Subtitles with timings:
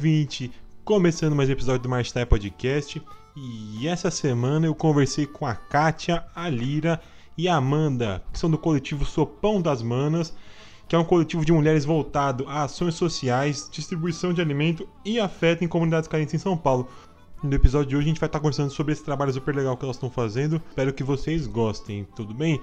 [0.00, 0.50] Ouvinte!
[0.82, 3.02] Começando mais um episódio do Marstyle Podcast.
[3.36, 6.98] E essa semana eu conversei com a Kátia, a Lira
[7.36, 10.34] e a Amanda, que são do coletivo Sopão das Manas,
[10.88, 15.64] que é um coletivo de mulheres voltado a ações sociais, distribuição de alimento e afeto
[15.64, 16.88] em comunidades carentes em São Paulo.
[17.42, 19.84] No episódio de hoje a gente vai estar conversando sobre esse trabalho super legal que
[19.84, 20.62] elas estão fazendo.
[20.70, 22.58] Espero que vocês gostem, tudo bem?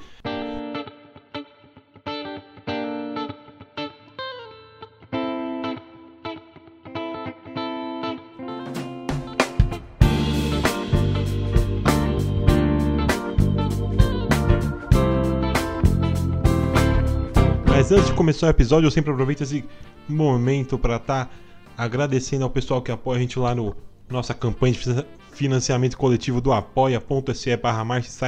[17.90, 19.64] Mas antes de começar o episódio, eu sempre aproveito esse
[20.10, 21.32] momento para estar tá
[21.78, 23.74] agradecendo ao pessoal que apoia a gente lá no
[24.10, 27.86] nossa campanha de financiamento coletivo do apoia.se barra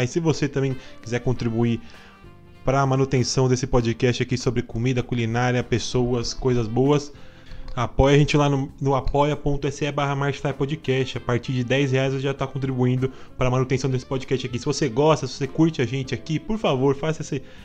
[0.07, 1.81] Se você também quiser contribuir
[2.63, 7.11] para a manutenção desse podcast aqui sobre comida, culinária, pessoas, coisas boas,
[7.75, 10.15] apoia a gente lá no, no apoia.se barra
[10.57, 11.17] podcast.
[11.17, 14.59] A partir de 10 reais você já está contribuindo para a manutenção desse podcast aqui.
[14.59, 17.21] Se você gosta, se você curte a gente aqui, por favor, faça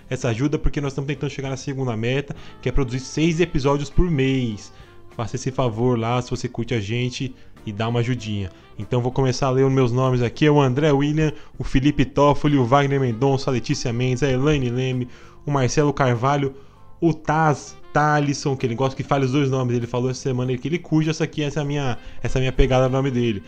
[0.08, 3.90] essa, ajuda, porque nós estamos tentando chegar na segunda meta, que é produzir seis episódios
[3.90, 4.72] por mês.
[5.10, 8.50] Faça esse favor lá, se você curte a gente e dá uma ajudinha.
[8.78, 12.04] Então vou começar a ler os meus nomes aqui: é o André William, o Felipe
[12.04, 15.08] Toffoli, o Wagner Mendonça, a Letícia Mendes, a Elaine Leme,
[15.46, 16.54] o Marcelo Carvalho,
[17.00, 19.76] o Taz Talisson, que ele gosta que fale os dois nomes.
[19.76, 22.40] Ele falou essa semana que ele cuja essa aqui, essa é a minha, essa é
[22.40, 23.42] a minha pegada no nome dele.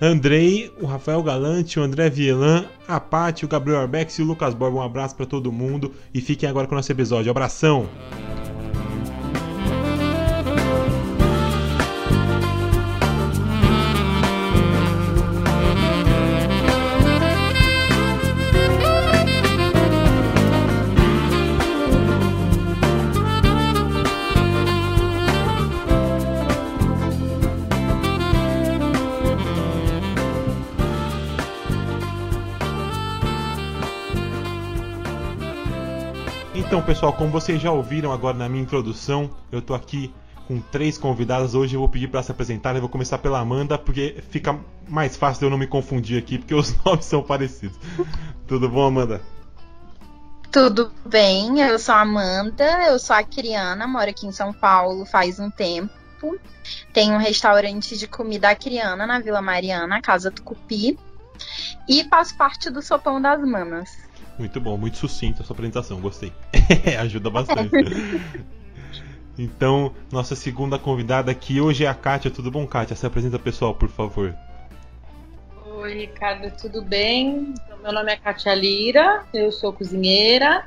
[0.00, 4.52] Andrei, o Rafael Galante, o André Vielan, a Paty, o Gabriel Arbex e o Lucas
[4.52, 4.78] Borba.
[4.78, 7.30] Um abraço para todo mundo e fiquem agora com o nosso episódio.
[7.30, 7.88] Abração!
[36.92, 40.14] Pessoal, como vocês já ouviram agora na minha introdução, eu tô aqui
[40.46, 41.54] com três convidadas.
[41.54, 42.76] Hoje eu vou pedir para se apresentarem.
[42.76, 46.36] Eu vou começar pela Amanda, porque fica mais fácil de eu não me confundir aqui,
[46.36, 47.78] porque os nomes são parecidos.
[48.46, 49.22] Tudo bom, Amanda?
[50.50, 55.06] Tudo bem, eu sou a Amanda, eu sou a Criana, moro aqui em São Paulo
[55.06, 56.38] faz um tempo.
[56.92, 60.98] Tenho um restaurante de comida acriana na Vila Mariana, Casa Tucupi.
[61.88, 64.11] E faço parte do Sopão das Manas.
[64.38, 66.32] Muito bom, muito sucinto a sua apresentação, gostei.
[67.00, 67.70] Ajuda bastante.
[69.38, 72.30] então, nossa segunda convidada aqui hoje é a Kátia.
[72.30, 72.96] Tudo bom, Kátia?
[72.96, 74.34] Se apresenta pessoal, por favor.
[75.82, 77.54] Oi, Ricardo, tudo bem?
[77.64, 80.64] Então, meu nome é Kátia Lira, eu sou cozinheira,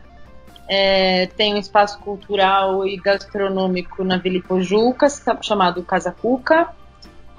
[0.68, 5.08] é, tenho um espaço cultural e gastronômico na Vila Ipojuca,
[5.42, 6.68] chamado Casa Cuca,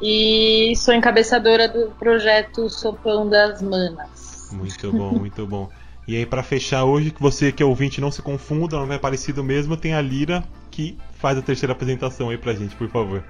[0.00, 4.48] e sou encabeçadora do projeto Sopão das Manas.
[4.52, 5.68] Muito bom, muito bom.
[6.08, 8.98] E aí, para fechar hoje, que você que é ouvinte não se confunda, não é
[8.98, 13.24] parecido mesmo, tem a Lira que faz a terceira apresentação aí pra gente, por favor.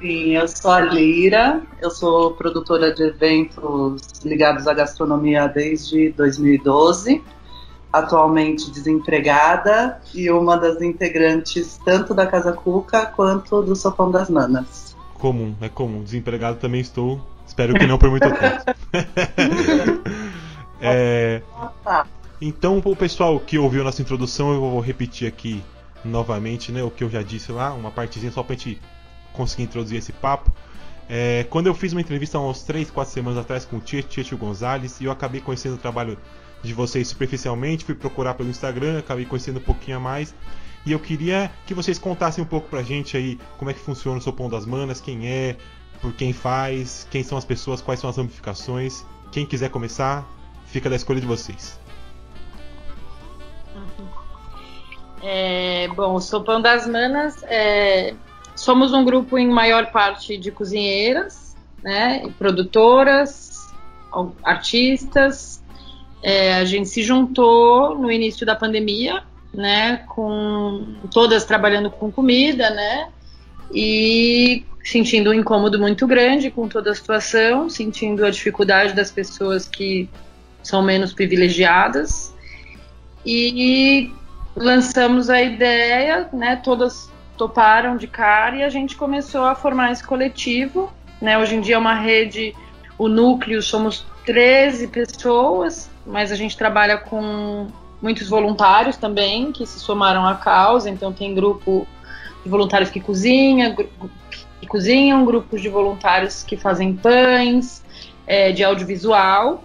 [0.00, 7.22] Sim, eu sou a Lira, eu sou produtora de eventos ligados à gastronomia desde 2012,
[7.92, 14.96] atualmente desempregada e uma das integrantes tanto da Casa Cuca quanto do Sopão das Manas.
[15.14, 16.02] Comum, é comum.
[16.02, 17.20] Desempregado também estou.
[17.46, 18.62] Espero que não por muito tempo.
[20.82, 21.42] É...
[22.40, 25.62] Então, o pessoal que ouviu nossa introdução, eu vou repetir aqui
[26.04, 28.80] novamente né, o que eu já disse lá, uma partezinha só pra gente
[29.32, 30.52] conseguir introduzir esse papo.
[31.08, 34.36] É, quando eu fiz uma entrevista há uns 3, 4 semanas atrás com o Tietchan
[34.36, 36.18] Gonzalez e eu acabei conhecendo o trabalho
[36.62, 40.34] de vocês superficialmente, fui procurar pelo Instagram, acabei conhecendo um pouquinho a mais.
[40.84, 44.18] E eu queria que vocês contassem um pouco pra gente aí como é que funciona
[44.18, 45.56] o Sopão das Manas, quem é,
[46.00, 49.04] por quem faz, quem são as pessoas, quais são as ramificações.
[49.30, 50.28] Quem quiser começar,
[50.72, 51.78] Fica da escolha de vocês.
[55.22, 58.14] É, bom, Sopão das Manas, é,
[58.56, 63.70] somos um grupo em maior parte de cozinheiras, né, produtoras,
[64.42, 65.62] artistas.
[66.22, 69.22] É, a gente se juntou no início da pandemia,
[69.52, 73.10] né, com todas trabalhando com comida, né,
[73.74, 79.68] e sentindo um incômodo muito grande com toda a situação, sentindo a dificuldade das pessoas
[79.68, 80.08] que
[80.62, 82.34] são menos privilegiadas.
[83.24, 84.12] E
[84.54, 90.04] lançamos a ideia, né, todas toparam de cara e a gente começou a formar esse
[90.04, 90.92] coletivo.
[91.20, 91.38] Né?
[91.38, 92.54] Hoje em dia é uma rede,
[92.98, 97.68] o núcleo somos 13 pessoas, mas a gente trabalha com
[98.00, 101.86] muitos voluntários também que se somaram à causa, então tem grupo
[102.42, 107.82] de voluntários que cozinham, que cozinham, grupos de voluntários que fazem pães,
[108.26, 109.62] é, de audiovisual.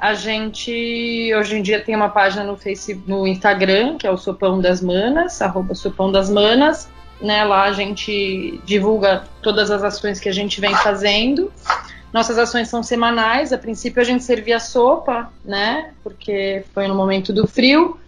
[0.00, 4.16] A gente hoje em dia tem uma página no Facebook, no Instagram, que é o
[4.16, 6.88] Sopão das Manas, arroba Sopão das Manas.
[7.20, 11.52] Né, lá a gente divulga todas as ações que a gente vem fazendo.
[12.14, 13.52] Nossas ações são semanais.
[13.52, 15.90] A princípio a gente servia sopa, né?
[16.02, 18.00] Porque foi no momento do frio.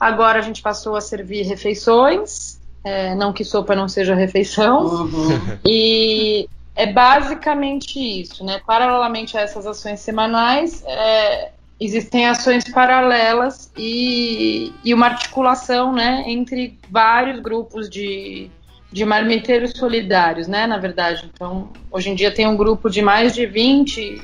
[0.00, 2.58] Agora a gente passou a servir refeições.
[2.82, 4.86] É, não que sopa não seja refeição.
[4.86, 5.58] Uhum.
[5.64, 8.60] E é basicamente isso, né?
[8.64, 16.78] Paralelamente a essas ações semanais, é, existem ações paralelas e, e, uma articulação, né, entre
[16.88, 18.48] vários grupos de,
[18.92, 21.28] de marmiteiros solidários, né, na verdade.
[21.34, 24.22] Então, hoje em dia tem um grupo de mais de 20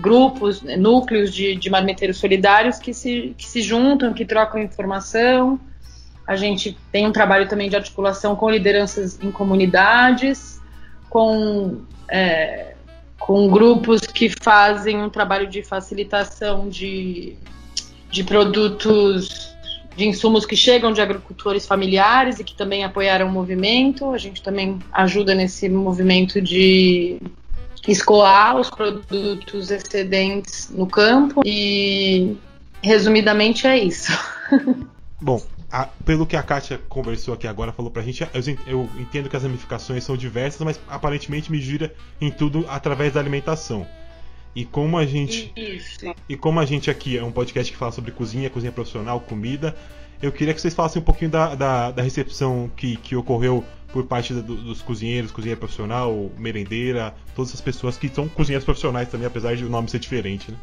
[0.00, 5.58] grupos, né, núcleos de, de marmiteiros solidários que se, que se juntam, que trocam informação.
[6.26, 10.59] A gente tem um trabalho também de articulação com lideranças em comunidades
[11.10, 12.74] com, é,
[13.18, 17.34] com grupos que fazem um trabalho de facilitação de,
[18.10, 19.54] de produtos,
[19.96, 24.10] de insumos que chegam de agricultores familiares e que também apoiaram o movimento.
[24.10, 27.20] A gente também ajuda nesse movimento de
[27.88, 32.36] escoar os produtos excedentes no campo e
[32.82, 34.12] resumidamente é isso.
[35.20, 38.26] Bom, a, pelo que a Kátia conversou aqui agora, falou pra gente,
[38.66, 43.20] eu, entendo que as ramificações são diversas, mas aparentemente me gira em tudo através da
[43.20, 43.86] alimentação.
[44.54, 45.52] E como a gente.
[45.56, 46.00] Isso.
[46.28, 49.76] E como a gente aqui é um podcast que fala sobre cozinha, cozinha profissional, comida,
[50.20, 54.04] eu queria que vocês falassem um pouquinho da, da, da recepção que, que ocorreu por
[54.06, 59.26] parte do, dos cozinheiros, cozinha profissional, merendeira, todas essas pessoas que são cozinheiros profissionais também,
[59.26, 60.58] apesar de o nome ser diferente, né?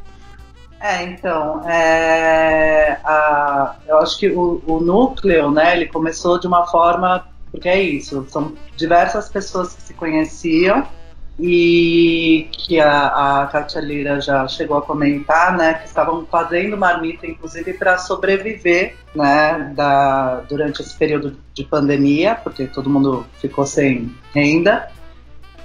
[0.79, 6.67] É, então, é, a, eu acho que o, o, núcleo, né, ele começou de uma
[6.67, 10.85] forma, porque é isso, são diversas pessoas que se conheciam
[11.39, 17.25] e que a, a Katia Lira já chegou a comentar, né, que estavam fazendo marmita,
[17.25, 24.15] inclusive, para sobreviver, né, da, durante esse período de pandemia, porque todo mundo ficou sem
[24.33, 24.89] renda.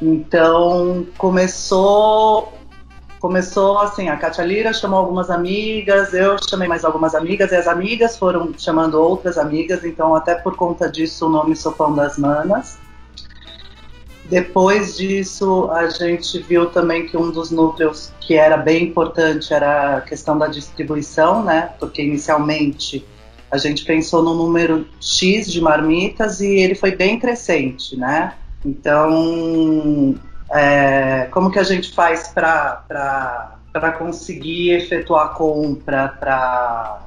[0.00, 2.52] Então, começou
[3.22, 7.68] começou assim, a Katia Lira chamou algumas amigas, eu chamei mais algumas amigas, e as
[7.68, 12.78] amigas foram chamando outras amigas, então até por conta disso o nome Sopão das Manas.
[14.24, 19.98] Depois disso, a gente viu também que um dos núcleos que era bem importante era
[19.98, 21.70] a questão da distribuição, né?
[21.78, 23.06] Porque inicialmente
[23.48, 28.34] a gente pensou no número X de marmitas e ele foi bem crescente, né?
[28.64, 30.16] Então,
[30.52, 33.56] é, como que a gente faz para
[33.98, 36.98] conseguir efetuar a compra, para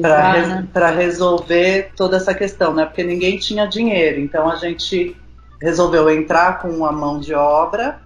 [0.00, 0.96] para né?
[0.96, 2.84] resolver toda essa questão, né?
[2.84, 5.16] Porque ninguém tinha dinheiro, então a gente
[5.60, 8.00] resolveu entrar com a mão de obra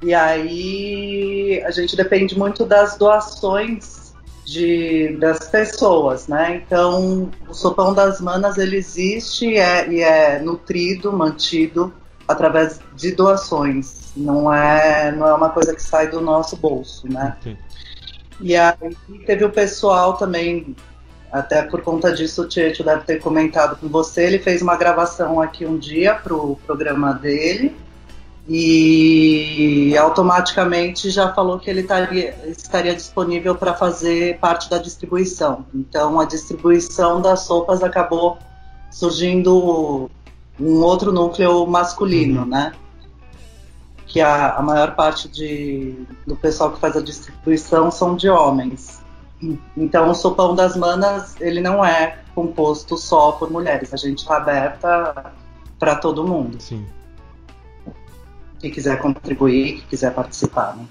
[0.00, 4.14] e aí a gente depende muito das doações
[4.44, 6.62] de, das pessoas, né?
[6.64, 11.92] Então o sopão das manas ele existe e é, e é nutrido, mantido
[12.26, 14.12] através de doações.
[14.16, 17.36] Não é, não é uma coisa que sai do nosso bolso, né?
[18.40, 20.74] E aí teve o pessoal também,
[21.32, 25.40] até por conta disso o Tietchan deve ter comentado com você, ele fez uma gravação
[25.40, 27.74] aqui um dia pro programa dele
[28.48, 35.66] e automaticamente já falou que ele estaria, estaria disponível para fazer parte da distribuição.
[35.74, 38.38] Então a distribuição das sopas acabou
[38.90, 40.08] surgindo
[40.58, 42.46] um outro núcleo masculino, uhum.
[42.46, 42.72] né?
[44.06, 49.04] Que a, a maior parte de, do pessoal que faz a distribuição são de homens.
[49.76, 53.92] Então, o Sopão das Manas, ele não é composto só por mulheres.
[53.92, 55.32] A gente está aberta
[55.78, 56.60] para todo mundo.
[56.60, 56.86] Sim.
[58.58, 60.86] Que quiser contribuir, que quiser participar, né?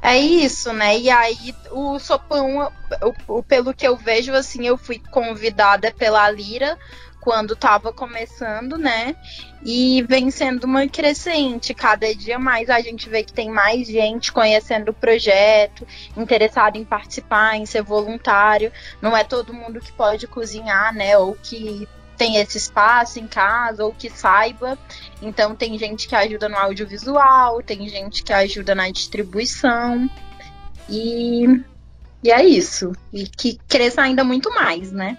[0.00, 0.98] É isso, né?
[0.98, 2.70] E aí o sopão,
[3.02, 6.78] o, o, pelo que eu vejo, assim, eu fui convidada pela Lira
[7.24, 9.16] quando estava começando, né?
[9.64, 11.72] E vem sendo uma crescente.
[11.72, 16.84] Cada dia mais a gente vê que tem mais gente conhecendo o projeto, interessado em
[16.84, 18.70] participar, em ser voluntário.
[19.00, 21.16] Não é todo mundo que pode cozinhar, né?
[21.16, 21.88] Ou que
[22.18, 24.78] tem esse espaço em casa ou que saiba.
[25.22, 30.10] Então tem gente que ajuda no audiovisual, tem gente que ajuda na distribuição.
[30.90, 31.46] E,
[32.22, 32.92] e é isso.
[33.10, 35.16] E que cresça ainda muito mais, né?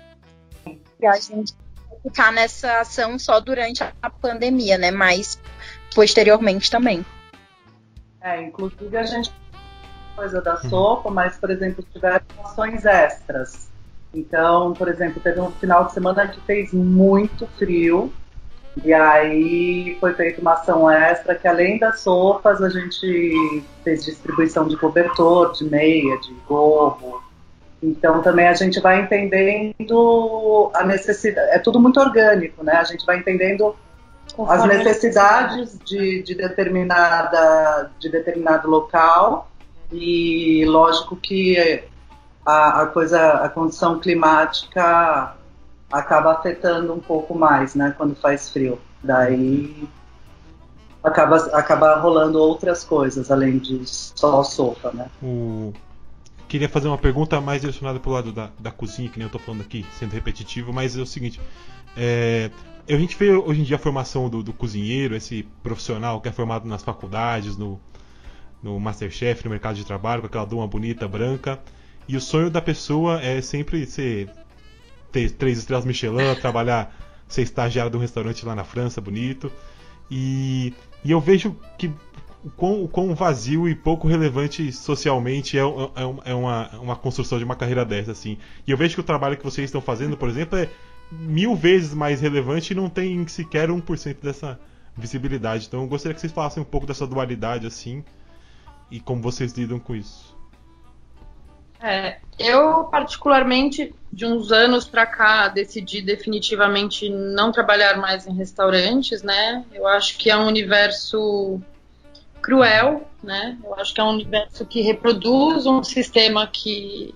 [0.99, 1.64] E a gente
[2.05, 4.91] ficar nessa ação só durante a pandemia, né?
[4.91, 5.39] Mas
[5.93, 7.05] posteriormente também.
[8.21, 9.31] É, inclusive a gente
[10.15, 10.69] coisa da uhum.
[10.69, 13.69] sopa, mas, por exemplo, tiveram ações extras.
[14.13, 18.13] Então, por exemplo, teve um final de semana que fez muito frio
[18.83, 24.67] E aí foi feita uma ação extra que além das sopas a gente fez distribuição
[24.67, 27.24] de cobertor, de meia, de gorro.
[27.85, 32.73] Então também a gente vai entendendo a necessidade, é tudo muito orgânico, né?
[32.73, 33.75] A gente vai entendendo
[34.35, 39.49] Conforme as necessidades de, de, determinada, de determinado local
[39.91, 41.83] e lógico que
[42.45, 45.35] a, a coisa, a condição climática
[45.91, 48.79] acaba afetando um pouco mais, né, quando faz frio.
[49.03, 49.87] Daí
[51.03, 55.07] acaba, acaba rolando outras coisas além de só sopa, né?
[55.21, 55.71] O...
[56.55, 59.27] Queria fazer uma pergunta mais direcionada para o lado da, da cozinha, que nem eu
[59.27, 61.37] estou falando aqui, sendo repetitivo, mas é o seguinte:
[61.97, 62.49] é,
[62.87, 66.31] a gente vê hoje em dia a formação do, do, cozinheiro, esse profissional que é
[66.31, 67.77] formado nas faculdades, no,
[68.63, 71.59] no Masterchef, no mercado de trabalho, com aquela duma bonita, branca.
[72.07, 74.29] E o sonho da pessoa é sempre ser
[75.11, 76.95] ter três estrelas Michelin, trabalhar,
[77.27, 79.51] ser estagiário de um restaurante lá na França, bonito.
[80.09, 81.91] E, e eu vejo que
[82.45, 87.39] o quão, o quão vazio e pouco relevante socialmente é, é, é, uma, uma construção
[87.39, 88.37] de uma carreira dessa, assim.
[88.67, 90.69] E eu vejo que o trabalho que vocês estão fazendo, por exemplo, é
[91.11, 94.59] mil vezes mais relevante e não tem sequer 1% dessa
[94.95, 95.65] visibilidade.
[95.65, 98.05] Então eu gostaria que vocês falassem um pouco dessa dualidade, assim,
[98.91, 100.35] e como vocês lidam com isso.
[101.81, 109.23] É, eu, particularmente, de uns anos para cá, decidi definitivamente não trabalhar mais em restaurantes,
[109.23, 109.65] né?
[109.73, 111.59] Eu acho que é um universo
[112.45, 113.57] cruel, né?
[113.63, 117.15] Eu acho que é um universo que reproduz um sistema que,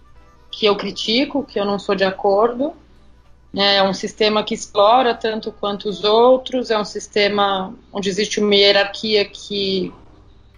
[0.50, 2.74] que eu critico, que eu não sou de acordo.
[3.54, 3.76] Né?
[3.76, 8.56] É um sistema que explora tanto quanto os outros, é um sistema onde existe uma
[8.56, 9.94] hierarquia que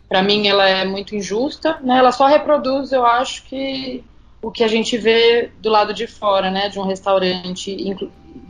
[0.08, 1.98] para mim ela é muito injusta, né?
[1.98, 4.04] Ela só reproduz, eu acho que
[4.42, 7.96] o que a gente vê do lado de fora, né, de um restaurante,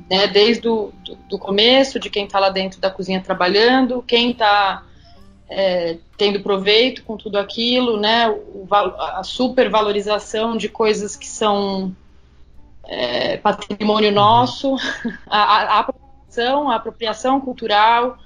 [0.10, 4.32] né, desde o do, do começo, de quem está lá dentro da cozinha trabalhando, quem
[4.32, 4.84] está
[5.54, 11.94] é, tendo proveito com tudo aquilo, né, o, a supervalorização de coisas que são
[12.86, 14.78] é, patrimônio nosso,
[15.28, 18.18] a, a, apropriação, a apropriação cultural.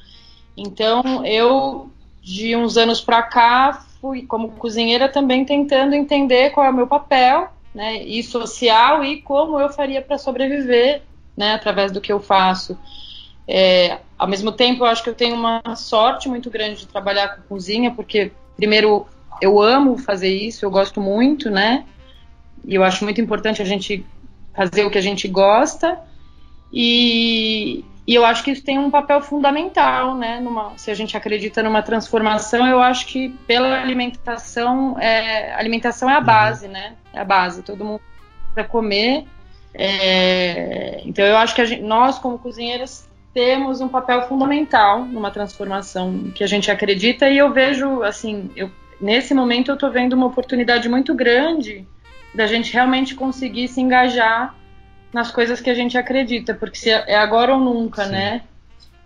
[0.56, 1.90] Então, eu
[2.22, 6.88] de uns anos para cá, fui como cozinheira também tentando entender qual é o meu
[6.88, 11.02] papel, né, e social e como eu faria para sobreviver,
[11.36, 12.78] né, através do que eu faço.
[13.48, 17.36] É, ao mesmo tempo, eu acho que eu tenho uma sorte muito grande de trabalhar
[17.36, 19.06] com cozinha, porque primeiro
[19.42, 21.86] eu amo fazer isso, eu gosto muito, né?
[22.64, 24.06] E eu acho muito importante a gente
[24.56, 26.00] fazer o que a gente gosta.
[26.72, 30.40] E, e eu acho que isso tem um papel fundamental, né?
[30.40, 36.16] Numa, se a gente acredita numa transformação, eu acho que pela alimentação, é, alimentação é
[36.16, 36.26] a uhum.
[36.26, 36.96] base, né?
[37.14, 37.62] É a base.
[37.62, 38.02] Todo mundo
[38.54, 39.26] para comer.
[39.74, 46.32] É, então eu acho que gente, nós como cozinheiras temos um papel fundamental numa transformação
[46.34, 50.28] que a gente acredita e eu vejo assim, eu, nesse momento eu estou vendo uma
[50.28, 51.86] oportunidade muito grande
[52.34, 54.56] da gente realmente conseguir se engajar
[55.12, 58.12] nas coisas que a gente acredita, porque se é agora ou nunca, Sim.
[58.14, 58.42] né?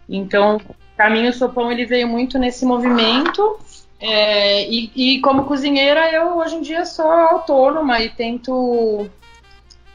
[0.07, 0.61] Então,
[0.95, 3.59] para mim o sopão ele veio muito nesse movimento.
[3.99, 9.09] É, e, e, como cozinheira eu hoje em dia sou autônoma e tento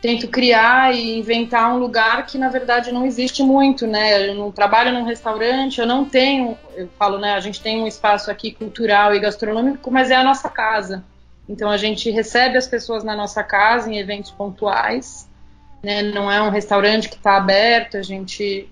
[0.04, 4.28] tento criar e inventar um lugar que na verdade não existe muito, né?
[4.28, 7.34] Eu não trabalho num restaurante, eu não tenho, eu falo, né?
[7.34, 11.02] A gente tem um espaço aqui cultural e gastronômico, mas é a nossa casa.
[11.48, 15.28] Então a gente recebe as pessoas na nossa casa em eventos pontuais
[15.84, 18.68] né, não é um restaurante que está aberto, a gente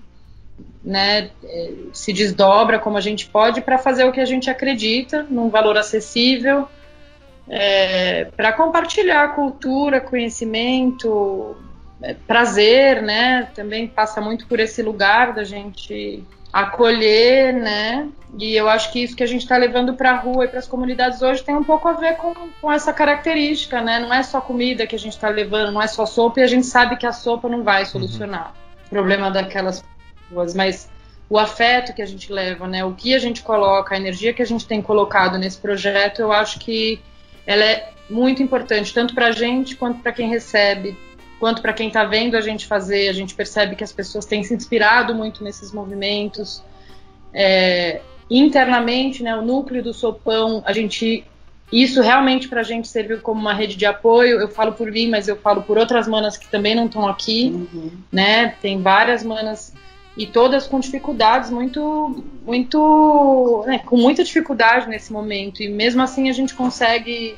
[0.83, 5.23] né, é, se desdobra como a gente pode para fazer o que a gente acredita,
[5.29, 6.67] num valor acessível,
[7.49, 11.57] é, para compartilhar cultura, conhecimento,
[12.03, 13.49] é, prazer, né?
[13.55, 18.09] Também passa muito por esse lugar da gente acolher, né?
[18.39, 20.59] E eu acho que isso que a gente está levando para a rua e para
[20.59, 23.99] as comunidades hoje tem um pouco a ver com, com essa característica, né?
[23.99, 26.47] Não é só comida que a gente está levando, não é só sopa, e a
[26.47, 28.87] gente sabe que a sopa não vai solucionar uhum.
[28.87, 29.83] o problema daquelas
[30.29, 30.91] pessoas, mas
[31.29, 32.85] o afeto que a gente leva, né?
[32.85, 36.33] O que a gente coloca, a energia que a gente tem colocado nesse projeto, eu
[36.33, 37.01] acho que
[37.47, 40.97] ela é muito importante, tanto para a gente quanto para quem recebe
[41.43, 44.45] quanto para quem está vendo a gente fazer, a gente percebe que as pessoas têm
[44.45, 46.63] se inspirado muito nesses movimentos.
[47.35, 51.25] É, internamente, né, o núcleo do sopão, a gente
[51.73, 54.39] isso realmente para a gente serviu como uma rede de apoio.
[54.39, 57.51] Eu falo por mim, mas eu falo por outras manas que também não estão aqui,
[57.53, 57.91] uhum.
[58.13, 58.55] né?
[58.63, 59.75] Tem várias manas
[60.17, 65.63] e todas com dificuldades muito, muito, né, com muita dificuldade nesse momento.
[65.63, 67.37] E mesmo assim a gente consegue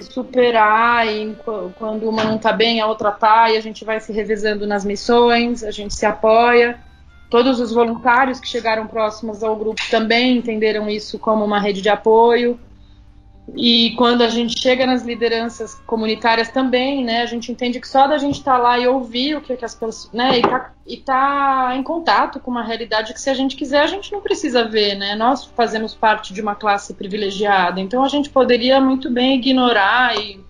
[0.00, 1.36] superar e
[1.78, 4.84] quando uma não está bem, a outra tá, e a gente vai se revezando nas
[4.84, 6.80] missões, a gente se apoia.
[7.30, 11.88] todos os voluntários que chegaram próximos ao grupo também entenderam isso como uma rede de
[11.88, 12.58] apoio.
[13.56, 18.06] E quando a gente chega nas lideranças comunitárias também, né, a gente entende que só
[18.06, 20.72] da gente estar tá lá e ouvir o que, que as pessoas, né, e tá,
[21.04, 24.64] tá em contato com uma realidade que se a gente quiser a gente não precisa
[24.64, 25.14] ver, né?
[25.14, 30.40] Nós fazemos parte de uma classe privilegiada, então a gente poderia muito bem ignorar e,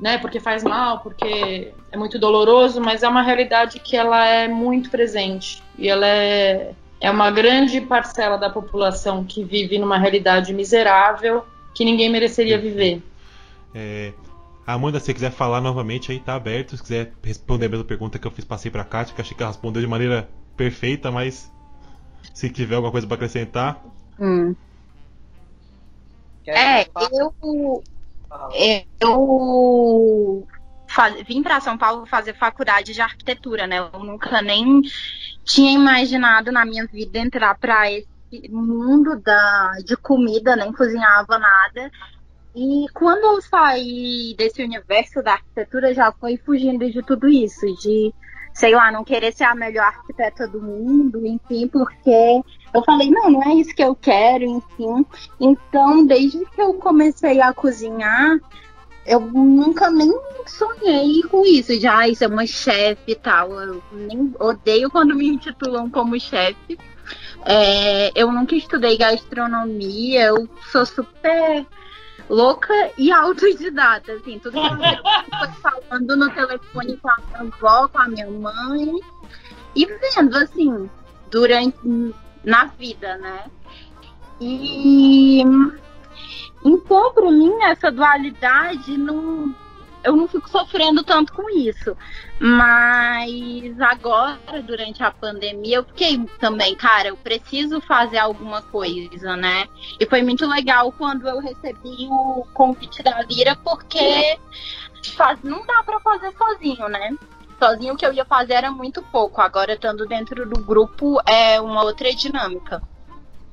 [0.00, 4.48] né, porque faz mal, porque é muito doloroso, mas é uma realidade que ela é
[4.48, 5.62] muito presente.
[5.78, 11.44] E ela é é uma grande parcela da população que vive numa realidade miserável
[11.78, 13.00] que ninguém mereceria viver.
[13.72, 14.12] É,
[14.66, 16.76] Amanda, se quiser falar novamente aí, tá aberto.
[16.76, 19.42] Se quiser responder a mesma pergunta que eu fiz, passei pra Kátia, que achei que
[19.44, 21.48] ela respondeu de maneira perfeita, mas
[22.34, 23.80] se tiver alguma coisa para acrescentar.
[24.18, 24.56] Hum.
[26.44, 26.82] É,
[27.12, 27.84] eu.
[29.00, 30.44] Eu
[31.28, 33.78] vim para São Paulo fazer faculdade de arquitetura, né?
[33.78, 34.82] Eu nunca nem
[35.44, 38.17] tinha imaginado na minha vida entrar para esse
[38.50, 41.90] mundo da, de comida, nem cozinhava nada.
[42.54, 48.12] E quando eu saí desse universo da arquitetura, já foi fugindo de tudo isso, de,
[48.52, 52.42] sei lá, não querer ser a melhor arquiteta do mundo, enfim, porque
[52.74, 55.06] eu falei, não, não é isso que eu quero, enfim.
[55.38, 58.40] Então, desde que eu comecei a cozinhar,
[59.06, 60.12] eu nunca nem
[60.46, 63.52] sonhei com isso, já ah, isso é uma chefe e tal.
[63.52, 66.78] Eu nem odeio quando me intitulam como chefe.
[67.44, 71.66] É, eu nunca estudei gastronomia, eu sou super
[72.28, 74.76] louca e autodidata, assim, tudo que eu
[75.38, 79.00] foi falando no telefone com a minha avó, com a minha mãe,
[79.74, 80.90] e vendo, assim,
[81.30, 81.78] durante,
[82.44, 83.44] na vida, né?
[84.40, 85.42] E
[86.64, 89.54] então, para mim, essa dualidade não
[90.04, 91.96] eu não fico sofrendo tanto com isso.
[92.40, 99.66] Mas agora, durante a pandemia, eu fiquei também, cara, eu preciso fazer alguma coisa, né?
[99.98, 104.38] E foi muito legal quando eu recebi o convite da Lira, porque
[105.16, 107.16] faz, não dá para fazer sozinho, né?
[107.58, 109.40] Sozinho o que eu ia fazer era muito pouco.
[109.40, 112.80] Agora, estando dentro do grupo, é uma outra dinâmica.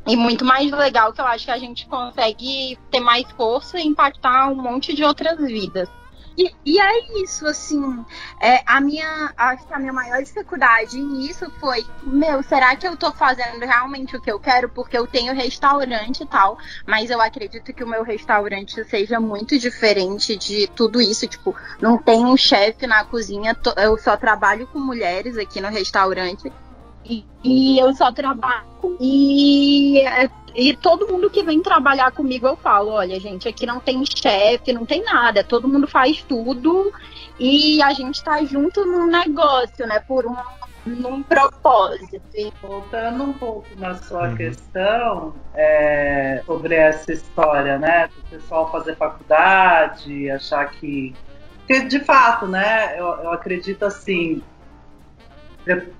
[0.07, 3.87] E muito mais legal que eu acho que a gente consegue ter mais força e
[3.87, 5.89] impactar um monte de outras vidas.
[6.37, 8.05] E, e é isso, assim,
[8.41, 12.97] é, a minha, acho que a minha maior dificuldade nisso foi, meu, será que eu
[12.97, 14.67] tô fazendo realmente o que eu quero?
[14.67, 19.57] Porque eu tenho restaurante e tal, mas eu acredito que o meu restaurante seja muito
[19.57, 24.79] diferente de tudo isso, tipo, não tem um chefe na cozinha, eu só trabalho com
[24.79, 26.51] mulheres aqui no restaurante,
[27.05, 28.65] e, e eu só trabalho
[28.99, 33.79] e é, e todo mundo que vem trabalhar comigo, eu falo: olha, gente, aqui não
[33.79, 36.91] tem chefe, não tem nada, todo mundo faz tudo
[37.39, 39.99] e a gente tá junto num negócio, né?
[39.99, 40.35] Por um
[40.85, 42.21] num propósito.
[42.61, 44.35] Voltando um pouco na sua uhum.
[44.35, 48.07] questão é, sobre essa história, né?
[48.07, 51.15] Do pessoal fazer faculdade, achar que.
[51.57, 52.99] Porque, de fato, né?
[52.99, 54.41] Eu, eu acredito assim.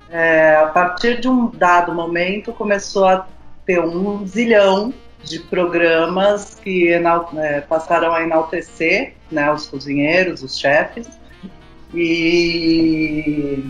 [0.08, 3.26] É, a partir de um dado momento começou a
[3.66, 11.08] ter um zilhão de programas que é, passaram a enaltecer né, os cozinheiros, os chefes,
[11.92, 13.64] e,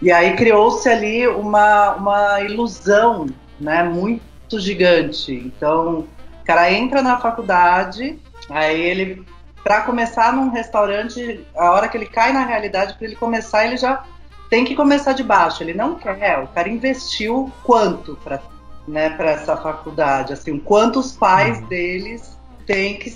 [0.00, 3.26] e aí criou-se ali uma, uma ilusão
[3.58, 5.32] né, muito gigante.
[5.32, 6.06] Então,
[6.40, 9.24] o cara entra na faculdade, aí ele,
[9.64, 13.76] para começar num restaurante, a hora que ele cai na realidade, para ele começar, ele
[13.76, 14.04] já
[14.48, 15.62] tem que começar de baixo.
[15.62, 18.40] Ele não quer, o cara investiu quanto para
[18.86, 21.66] né, para essa faculdade, assim, quantos pais uhum.
[21.66, 23.14] deles têm que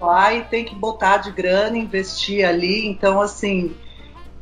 [0.00, 3.74] lá e tem que botar de grana, investir ali, então assim,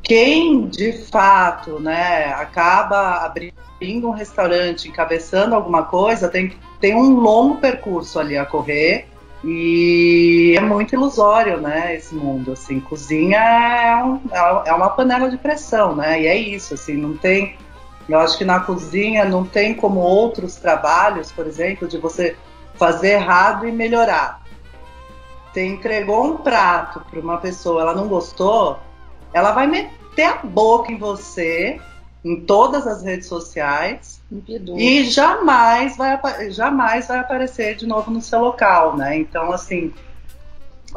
[0.03, 7.59] quem de fato, né, acaba abrindo um restaurante, encabeçando alguma coisa, tem tem um longo
[7.59, 9.07] percurso ali a correr.
[9.45, 14.21] E é muito ilusório, né, esse mundo, assim, cozinha é, um,
[14.65, 17.57] é uma panela de pressão, né, e é isso, assim, não tem
[18.09, 22.37] eu acho que na cozinha não tem como outros trabalhos, por exemplo, de você
[22.75, 24.43] fazer errado e melhorar.
[25.53, 28.79] Você entregou um prato para uma pessoa, ela não gostou,
[29.33, 31.81] ela vai meter a boca em você,
[32.25, 34.21] em todas as redes sociais,
[34.77, 36.19] e jamais vai,
[36.51, 39.19] jamais vai aparecer de novo no seu local, né?
[39.19, 39.93] Então, assim,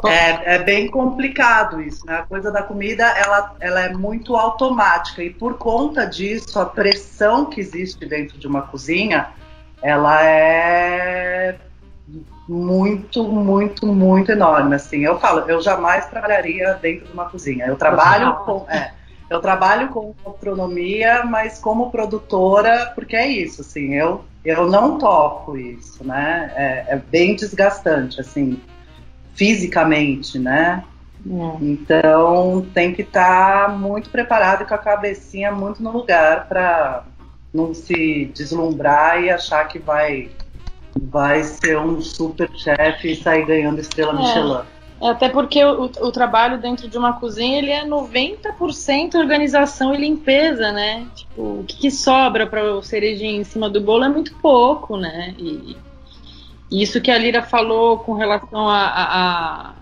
[0.04, 2.18] é, é, bem complicado isso, né?
[2.18, 7.46] A coisa da comida, ela, ela é muito automática e por conta disso, a pressão
[7.46, 9.28] que existe dentro de uma cozinha,
[9.82, 11.56] ela é
[12.48, 15.04] muito, muito, muito enorme, assim.
[15.04, 17.66] Eu falo, eu jamais trabalharia dentro de uma cozinha.
[17.66, 18.92] Eu trabalho com, é,
[19.28, 25.56] eu trabalho com gastronomia, mas como produtora, porque é isso, assim, eu, eu não toco
[25.56, 26.52] isso, né?
[26.54, 28.60] É, é bem desgastante, assim,
[29.36, 30.82] fisicamente, né?
[31.28, 31.64] É.
[31.64, 37.04] Então tem que estar tá muito preparado e com a cabecinha muito no lugar para
[37.52, 40.30] não se deslumbrar e achar que vai
[40.98, 44.16] vai ser um super chefe e sair ganhando estrela é.
[44.16, 44.76] Michelin.
[45.00, 49.98] É, até porque o, o, trabalho dentro de uma cozinha ele é 90% organização e
[49.98, 51.06] limpeza, né?
[51.14, 54.96] Tipo, o que, que sobra para o cerejinho em cima do bolo é muito pouco,
[54.96, 55.34] né?
[55.38, 55.76] E
[56.70, 59.74] isso que a Lira falou com relação a, a, a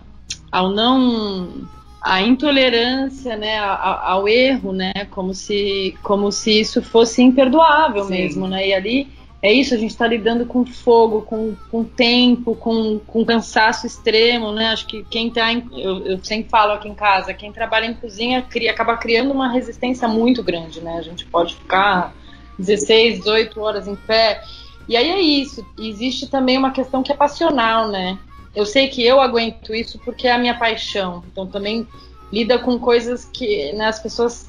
[0.53, 1.67] ao não
[2.01, 8.11] a intolerância né, ao, ao, erro, né, como se, como se isso fosse imperdoável Sim.
[8.11, 9.09] mesmo, né, e ali
[9.45, 14.53] é isso, a gente está lidando com fogo, com, com tempo, com, com cansaço extremo,
[14.53, 14.69] né?
[14.69, 17.93] Acho que quem tá, em, eu, eu, sempre falo aqui em casa, quem trabalha em
[17.93, 20.97] cozinha cria, acaba criando uma resistência muito grande, né?
[20.97, 22.15] A gente pode ficar
[22.59, 24.41] 16, 18 horas em pé.
[24.89, 25.67] E aí é isso.
[25.79, 28.19] Existe também uma questão que é passional, né?
[28.55, 31.23] Eu sei que eu aguento isso porque é a minha paixão.
[31.31, 31.87] Então também
[32.33, 34.49] lida com coisas que né, as pessoas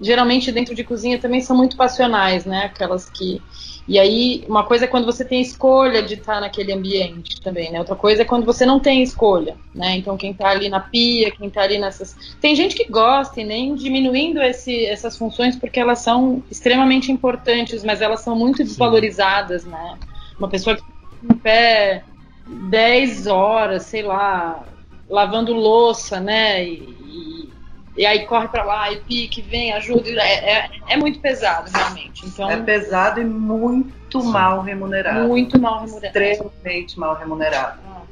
[0.00, 2.64] geralmente dentro de cozinha também são muito passionais, né?
[2.64, 3.42] Aquelas que
[3.88, 7.78] e aí, uma coisa é quando você tem escolha de estar naquele ambiente também, né?
[7.78, 9.96] Outra coisa é quando você não tem escolha, né?
[9.96, 12.16] Então, quem está ali na pia, quem está ali nessas.
[12.40, 17.82] Tem gente que gosta e nem diminuindo esse, essas funções porque elas são extremamente importantes,
[17.82, 19.98] mas elas são muito desvalorizadas, né?
[20.38, 22.04] Uma pessoa que fica em pé
[22.46, 24.64] 10 horas, sei lá,
[25.08, 26.64] lavando louça, né?
[26.64, 27.49] E,
[27.96, 30.08] e aí corre para lá e pique, vem, ajuda.
[30.08, 32.24] É, é, é, muito pesado, realmente.
[32.26, 34.30] Então, é pesado e muito sim.
[34.30, 35.28] mal remunerado.
[35.28, 36.18] Muito mal remunerado.
[36.18, 37.80] Extremamente mal remunerado.
[37.86, 38.02] Ah.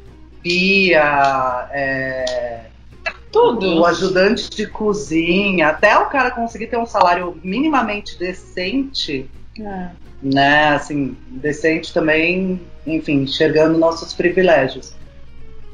[0.43, 2.67] Pia, é,
[3.31, 3.81] tudo.
[3.81, 9.89] O ajudante de cozinha, até o cara conseguir ter um salário minimamente decente, é.
[10.23, 10.69] né?
[10.71, 14.93] Assim, decente também, enfim, enxergando nossos privilégios.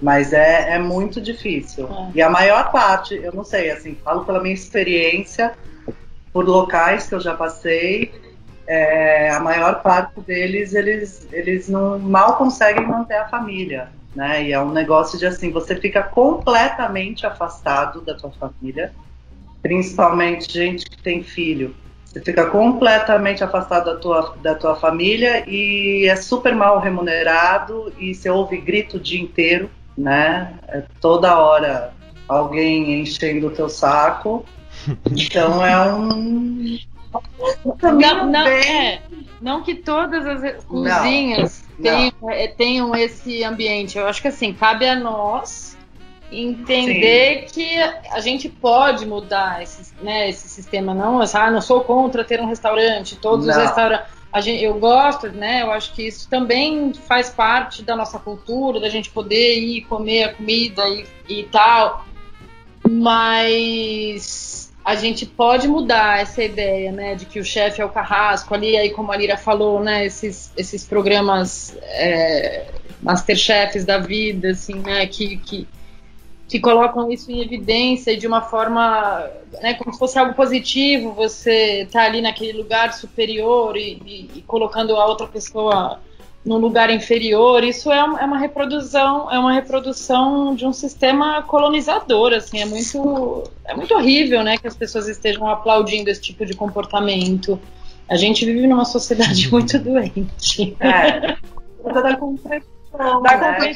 [0.04, 1.86] Mas é, é muito difícil.
[1.86, 2.10] É.
[2.16, 5.54] E a maior parte, eu não sei, assim, falo pela minha experiência,
[6.30, 8.12] por locais que eu já passei,
[8.66, 13.88] é, a maior parte deles, eles, eles não mal conseguem manter a família.
[14.14, 14.48] Né?
[14.48, 18.92] E é um negócio de assim, você fica completamente afastado da tua família,
[19.62, 21.74] principalmente gente que tem filho.
[22.04, 28.14] Você fica completamente afastado da tua, da tua família e é super mal remunerado e
[28.14, 30.54] você ouve grito o dia inteiro né?
[30.68, 31.92] É toda hora
[32.28, 34.44] alguém enchendo o teu saco.
[35.10, 36.78] Então é um.
[37.64, 39.00] Não, não, é,
[39.40, 42.30] não que todas as cozinhas não, tenham, não.
[42.30, 43.96] É, tenham esse ambiente.
[43.96, 45.78] Eu acho que assim, cabe a nós
[46.30, 47.54] entender Sim.
[47.54, 47.78] que
[48.10, 50.92] a gente pode mudar esse, né, esse sistema.
[50.92, 53.54] Não, ah, não sou contra ter um restaurante, todos não.
[53.54, 54.06] os restaurantes
[54.40, 55.62] gente, eu gosto, né?
[55.62, 60.24] Eu acho que isso também faz parte da nossa cultura, da gente poder ir comer
[60.24, 62.04] a comida e, e tal.
[62.88, 68.54] Mas a gente pode mudar essa ideia, né, de que o chefe é o carrasco
[68.54, 72.66] ali, aí como a Lira falou, né, esses, esses programas é,
[73.00, 75.66] Masterchefs da vida, assim, né, que, que
[76.54, 79.28] que colocam isso em evidência de uma forma,
[79.60, 84.42] né, como se fosse algo positivo, você tá ali naquele lugar superior e, e, e
[84.42, 85.98] colocando a outra pessoa
[86.44, 92.32] num lugar inferior, isso é, é, uma reprodução, é uma reprodução de um sistema colonizador,
[92.32, 96.54] assim, é muito, é muito horrível, né, que as pessoas estejam aplaudindo esse tipo de
[96.54, 97.58] comportamento.
[98.08, 100.76] A gente vive numa sociedade muito doente.
[100.78, 101.36] É.
[101.92, 103.74] Da competição, da né?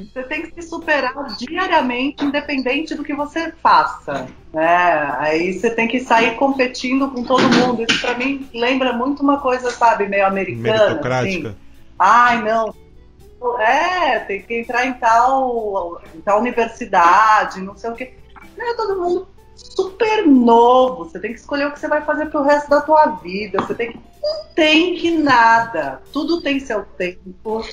[0.00, 4.28] Você tem que se superar diariamente, independente do que você faça.
[4.52, 5.14] Né?
[5.18, 7.84] Aí você tem que sair competindo com todo mundo.
[7.88, 10.78] Isso para mim lembra muito uma coisa, sabe, meio americana.
[10.78, 11.48] Meritocrática.
[11.48, 11.56] Assim.
[11.98, 12.74] Ai, não.
[13.58, 18.14] É, tem que entrar em tal, em tal universidade, não sei o quê.
[18.56, 21.04] Não é todo mundo super novo.
[21.04, 23.60] Você tem que escolher o que você vai fazer pro resto da tua vida.
[23.60, 24.00] Você tem que.
[24.22, 26.02] Não tem que nada.
[26.12, 27.64] Tudo tem seu tempo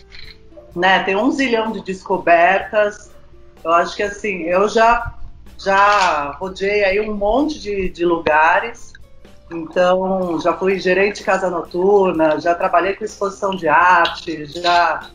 [0.78, 1.04] né?
[1.04, 3.12] Tem um zilhão de descobertas.
[3.64, 5.14] Eu acho que assim, eu já
[5.60, 8.94] já rodei aí um monte de, de lugares.
[9.52, 15.10] Então, já fui gerente de casa noturna, já trabalhei com exposição de arte, já.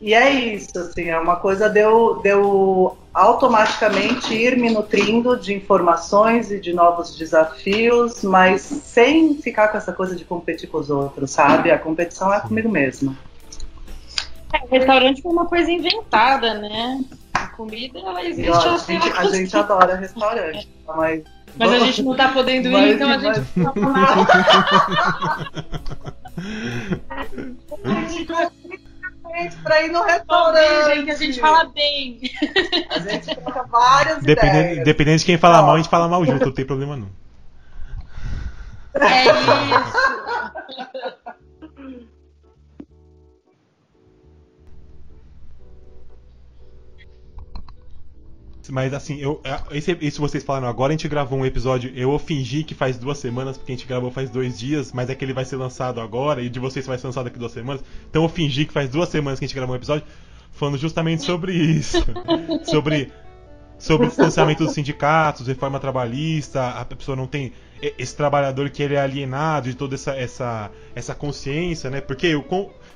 [0.00, 5.36] E é isso, assim, é uma coisa de eu, de eu automaticamente ir me nutrindo
[5.36, 10.78] de informações e de novos desafios, mas sem ficar com essa coisa de competir com
[10.78, 11.70] os outros, sabe?
[11.70, 13.14] A competição é comigo mesma.
[14.52, 17.00] É, o restaurante foi uma coisa inventada, né?
[17.32, 18.46] A comida, ela existe.
[18.48, 21.22] Eu- a, assim, gente, a gente adora restaurante, mas.
[21.56, 24.26] Mas a gente não tá podendo ir, Mas- então a gente mas- não tá falando.
[29.62, 30.84] pra ir no restaurante.
[30.86, 32.20] bem, gente, a gente fala bem.
[32.90, 34.84] A gente troca várias Dependendo, ideias.
[34.84, 35.66] dependendo de quem fala Ó.
[35.66, 37.08] mal, a gente fala mal junto, não tem problema não.
[39.00, 39.32] É isso.
[48.70, 52.62] Mas assim, eu, esse, isso vocês falaram agora, a gente gravou um episódio, eu fingi
[52.62, 55.32] que faz duas semanas, porque a gente gravou faz dois dias, mas é que ele
[55.32, 57.82] vai ser lançado agora, e de vocês vai ser lançado daqui duas semanas.
[58.08, 60.04] Então eu fingi que faz duas semanas que a gente gravou um episódio
[60.52, 62.04] falando justamente sobre isso.
[62.64, 63.10] sobre
[63.82, 67.52] sobre o financiamento dos sindicatos, reforma trabalhista, a pessoa não tem
[67.98, 72.00] esse trabalhador que ele é alienado de toda essa essa, essa consciência, né?
[72.00, 72.32] Porque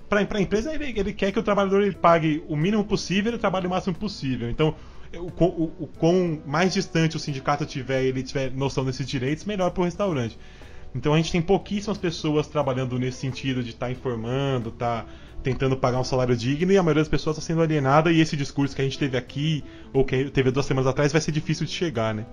[0.08, 3.38] para a empresa ele, ele quer que o trabalhador ele pague o mínimo possível e
[3.38, 4.48] trabalhe o máximo possível.
[4.48, 4.76] Então,
[5.14, 9.44] o, o, o quão mais distante o sindicato tiver e ele tiver noção desses direitos,
[9.44, 10.38] melhor para o restaurante.
[10.94, 15.04] Então a gente tem pouquíssimas pessoas trabalhando nesse sentido de estar informando, tá
[15.42, 18.36] tentando pagar um salário digno e a maioria das pessoas está sendo alienada e esse
[18.36, 21.66] discurso que a gente teve aqui ou que teve duas semanas atrás vai ser difícil
[21.66, 22.24] de chegar, né?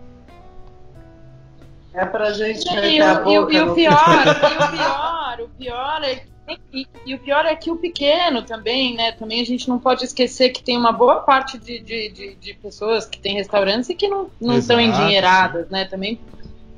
[1.93, 3.97] É pra gente E, o- e o- e pior,
[4.51, 6.23] e o pior, o pior é
[6.71, 9.11] e, e o pior é que o pequeno também, né?
[9.11, 12.53] Também a gente não pode esquecer que tem uma boa parte de, de, de, de
[12.55, 15.85] pessoas que têm restaurantes e que não, não Exato, endinheiradas, né?
[15.85, 16.19] Também.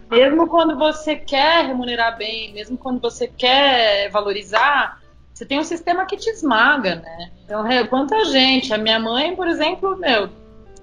[0.10, 5.02] Mesmo quando você quer remunerar bem, mesmo quando você quer valorizar,
[5.34, 7.32] você tem um sistema que te esmaga, né?
[7.44, 8.74] Então, é, quanta gente.
[8.74, 10.30] A minha mãe, por exemplo, meu,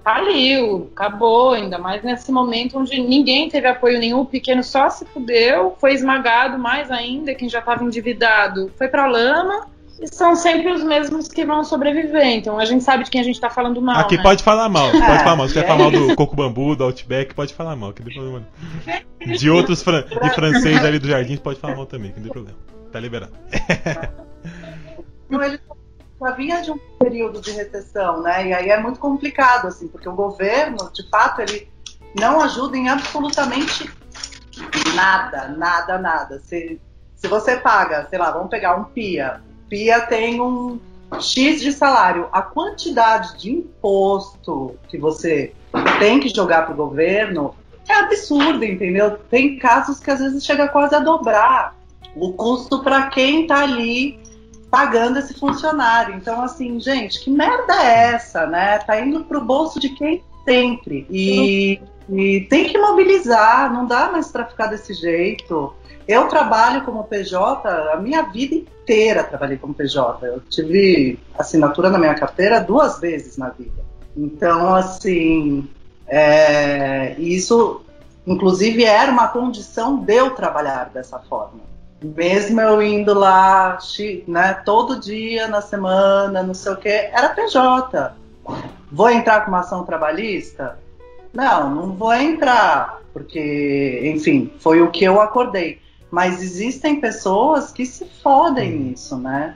[0.03, 5.05] faliu, acabou, ainda mais nesse momento onde ninguém teve apoio nenhum, o pequeno só se
[5.05, 9.67] fudeu, foi esmagado mais ainda, quem já estava endividado foi pra lama,
[9.99, 12.25] e são sempre os mesmos que vão sobreviver.
[12.25, 13.99] Então a gente sabe de quem a gente tá falando mal.
[13.99, 14.23] Aqui né?
[14.23, 15.47] pode falar mal, pode É, falar mal.
[15.47, 18.07] Se quer é falar mal do Coco Bambu, do Outback, pode falar mal, que não
[18.07, 19.33] tem problema não.
[19.35, 22.33] De outros fran de francês ali do Jardim, pode falar mal também, que não tem
[22.33, 22.57] problema.
[22.91, 23.31] Tá liberado.
[25.29, 25.59] Então, ele
[26.19, 28.47] já vinha de um período de recessão, né?
[28.47, 31.69] E aí é muito complicado, assim, porque o governo, de fato, ele
[32.19, 33.89] não ajuda em absolutamente
[34.95, 36.39] nada, nada, nada.
[36.39, 36.79] Se,
[37.15, 39.41] se você paga, sei lá, vamos pegar um PIA.
[39.69, 40.79] PIA tem um
[41.19, 42.27] X de salário.
[42.31, 45.53] A quantidade de imposto que você
[45.99, 47.55] tem que jogar para o governo
[47.87, 49.17] é absurda, entendeu?
[49.29, 51.75] Tem casos que às vezes chega quase a dobrar
[52.15, 54.22] o custo para quem está ali
[54.73, 56.15] pagando esse funcionário.
[56.15, 58.79] Então, assim, gente, que merda é essa, né?
[58.79, 61.05] Tá indo pro bolso de quem sempre.
[61.11, 65.75] E, e tem que mobilizar, não dá mais para ficar desse jeito.
[66.07, 70.25] Eu trabalho como PJ, a minha vida inteira trabalhei como PJ.
[70.25, 73.85] Eu tive assinatura na minha carteira duas vezes na vida.
[74.17, 75.69] Então, assim,
[76.07, 77.81] é, isso,
[78.25, 81.72] inclusive, era uma condição de eu trabalhar dessa forma
[82.03, 83.77] mesmo eu indo lá,
[84.27, 88.13] né, todo dia na semana, não sei o que, era PJ.
[88.91, 90.77] Vou entrar com uma ação trabalhista?
[91.33, 95.79] Não, não vou entrar, porque, enfim, foi o que eu acordei.
[96.11, 99.55] Mas existem pessoas que se fodem nisso, né?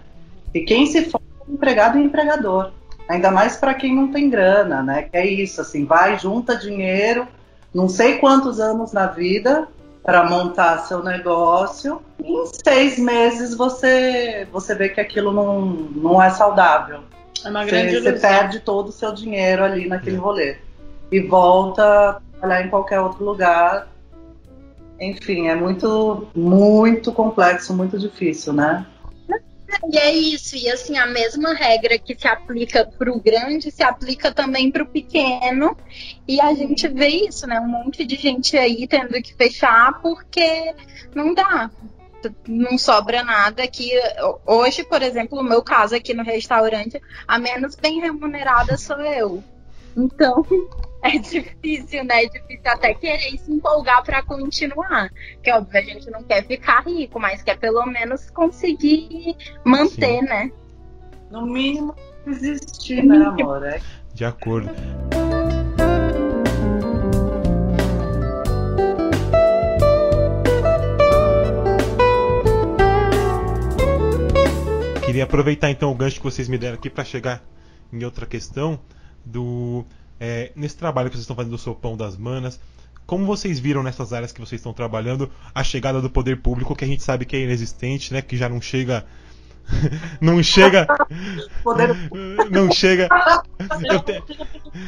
[0.53, 2.71] E quem se fode é empregado e empregador.
[3.07, 5.03] Ainda mais para quem não tem grana, né?
[5.03, 7.27] Que é isso, assim, vai, junta dinheiro,
[7.73, 9.67] não sei quantos anos na vida,
[10.07, 12.01] para montar seu negócio.
[12.23, 17.01] E em seis meses você, você vê que aquilo não, não é saudável.
[17.43, 20.55] É uma grande Você, você perde todo o seu dinheiro ali naquele rolê.
[21.11, 23.89] E volta a trabalhar em qualquer outro lugar.
[24.97, 28.85] Enfim, é muito, muito complexo, muito difícil, né?
[29.91, 33.83] E é isso, e assim, a mesma regra que se aplica para o grande se
[33.83, 35.77] aplica também para o pequeno.
[36.27, 37.59] E a gente vê isso, né?
[37.59, 40.73] Um monte de gente aí tendo que fechar porque
[41.13, 41.69] não dá.
[42.47, 43.91] Não sobra nada aqui.
[44.45, 49.43] Hoje, por exemplo, o meu caso aqui no restaurante, a menos bem remunerada sou eu.
[49.97, 50.45] Então,
[51.01, 52.23] é difícil, né?
[52.23, 55.11] É difícil até querer se empolgar para continuar.
[55.33, 60.21] Porque, óbvio, a gente não quer ficar rico, mas quer pelo menos conseguir manter, Sim.
[60.21, 60.51] né?
[61.31, 61.95] No mínimo,
[62.27, 63.65] existir, né, amor?
[63.65, 63.81] É
[64.13, 64.69] De acordo.
[75.03, 77.41] Queria aproveitar então o gancho que vocês me deram aqui para chegar
[77.91, 78.79] em outra questão
[79.27, 79.85] do
[80.19, 82.59] é, nesse trabalho que vocês estão fazendo do sopão das manas.
[83.05, 86.83] Como vocês viram nessas áreas que vocês estão trabalhando a chegada do poder público, que
[86.83, 89.05] a gente sabe que é inexistente, né, que já não chega
[90.21, 90.87] não chega.
[92.49, 93.09] Não chega.
[93.83, 94.23] Eu, te,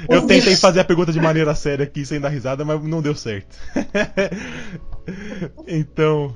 [0.10, 3.14] eu tentei fazer a pergunta de maneira séria aqui sem dar risada, mas não deu
[3.14, 3.58] certo.
[5.68, 6.36] Então.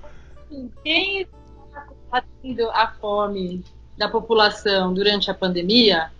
[0.83, 3.63] Quem está tendo a fome
[3.97, 6.11] da população durante a pandemia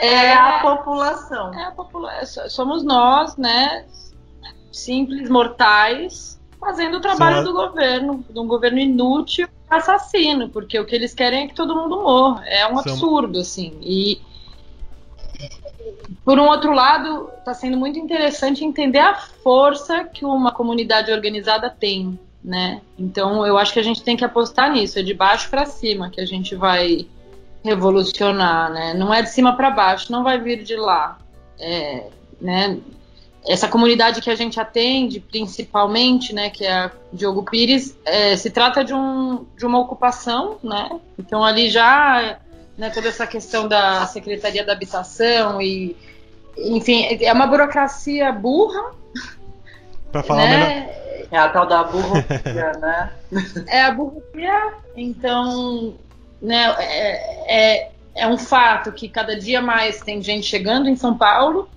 [0.00, 1.54] é a população.
[1.54, 3.86] É a popula somos nós, né?
[4.72, 7.44] Simples mortais fazendo o trabalho Sim.
[7.44, 11.76] do governo, de um governo inútil, assassino, porque o que eles querem é que todo
[11.76, 12.42] mundo morra.
[12.46, 13.76] É um absurdo, assim.
[13.82, 14.20] E
[16.24, 21.68] por um outro lado, está sendo muito interessante entender a força que uma comunidade organizada
[21.68, 22.80] tem, né?
[22.98, 26.08] Então, eu acho que a gente tem que apostar nisso, é de baixo para cima
[26.08, 27.06] que a gente vai
[27.64, 28.94] revolucionar, né?
[28.94, 31.18] Não é de cima para baixo, não vai vir de lá,
[31.58, 32.04] é,
[32.40, 32.78] né?
[33.46, 38.50] essa comunidade que a gente atende, principalmente, né, que é a Diogo Pires, é, se
[38.50, 40.98] trata de, um, de uma ocupação, né?
[41.18, 42.38] Então ali já,
[42.76, 45.94] né, toda essa questão da Secretaria da Habitação e,
[46.56, 48.92] enfim, é uma burocracia burra.
[50.10, 50.56] Para falar né?
[50.56, 51.04] melhor.
[51.30, 53.12] É a tal da burocracia, né?
[53.66, 55.94] É a burocracia, então,
[56.44, 61.16] né, é, é, é um fato que cada dia mais tem gente chegando em São
[61.16, 61.68] Paulo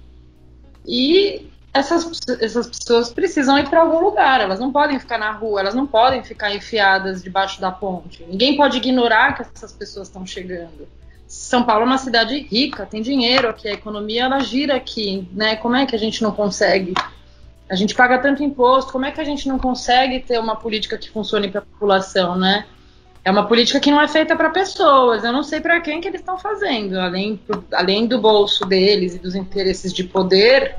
[0.85, 5.61] e essas, essas pessoas precisam ir para algum lugar, elas não podem ficar na rua,
[5.61, 8.23] elas não podem ficar enfiadas debaixo da ponte.
[8.27, 10.87] Ninguém pode ignorar que essas pessoas estão chegando.
[11.27, 15.55] São Paulo é uma cidade rica, tem dinheiro aqui, a economia ela gira aqui, né?
[15.57, 16.93] Como é que a gente não consegue?
[17.69, 20.97] A gente paga tanto imposto, como é que a gente não consegue ter uma política
[20.97, 22.65] que funcione para a população, né?
[23.27, 25.23] É uma política que não é feita para pessoas.
[25.23, 27.39] Eu não sei para quem que eles estão fazendo, além,
[27.73, 30.75] além do bolso deles e dos interesses de poder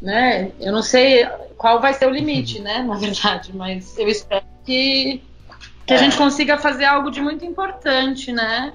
[0.00, 0.50] né?
[0.60, 2.82] Eu não sei qual vai ser o limite, né?
[2.82, 5.22] Na verdade, mas eu espero que,
[5.86, 8.72] que a gente consiga fazer algo de muito importante, né?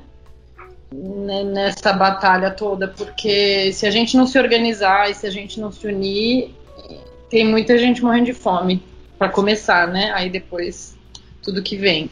[0.92, 5.72] Nessa batalha toda, porque se a gente não se organizar e se a gente não
[5.72, 6.56] se unir,
[7.30, 8.82] tem muita gente morrendo de fome
[9.18, 10.12] para começar, né?
[10.14, 10.97] Aí depois
[11.48, 12.12] tudo que vem.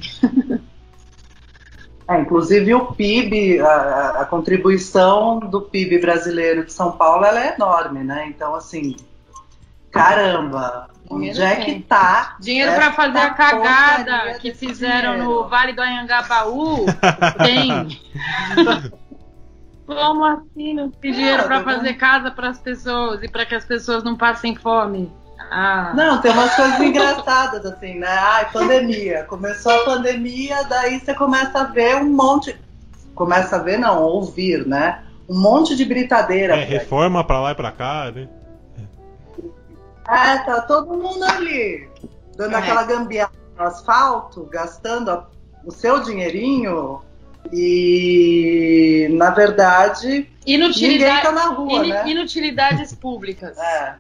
[2.08, 7.54] É, inclusive o PIB, a, a, contribuição do PIB brasileiro de São Paulo ela é
[7.54, 8.28] enorme, né?
[8.30, 8.96] Então, assim,
[9.92, 12.38] caramba, onde é que tá?
[12.40, 15.42] Dinheiro para fazer a cagada que fizeram dinheiro.
[15.42, 16.86] no Vale do Anhangabaú?
[17.44, 18.00] Tem.
[19.86, 23.66] Como assim não tem dinheiro para fazer casa para as pessoas e para que as
[23.66, 25.12] pessoas não passem fome?
[25.52, 25.94] Ah.
[25.96, 28.08] Não, tem umas coisas engraçadas, assim, né?
[28.08, 29.24] Ai, pandemia.
[29.26, 32.56] Começou a pandemia, daí você começa a ver um monte.
[33.14, 35.04] Começa a ver, não, ouvir, né?
[35.28, 36.56] Um monte de britadeira.
[36.56, 38.28] É, reforma pra lá e pra cá, né?
[40.08, 41.90] É, tá todo mundo ali,
[42.38, 42.60] dando é.
[42.60, 45.28] aquela gambiarra no asfalto, gastando a,
[45.66, 47.02] o seu dinheirinho.
[47.52, 52.10] E, na verdade, Inutilidade, ninguém tá na rua, in, né?
[52.10, 53.58] Inutilidades públicas.
[53.58, 53.96] É.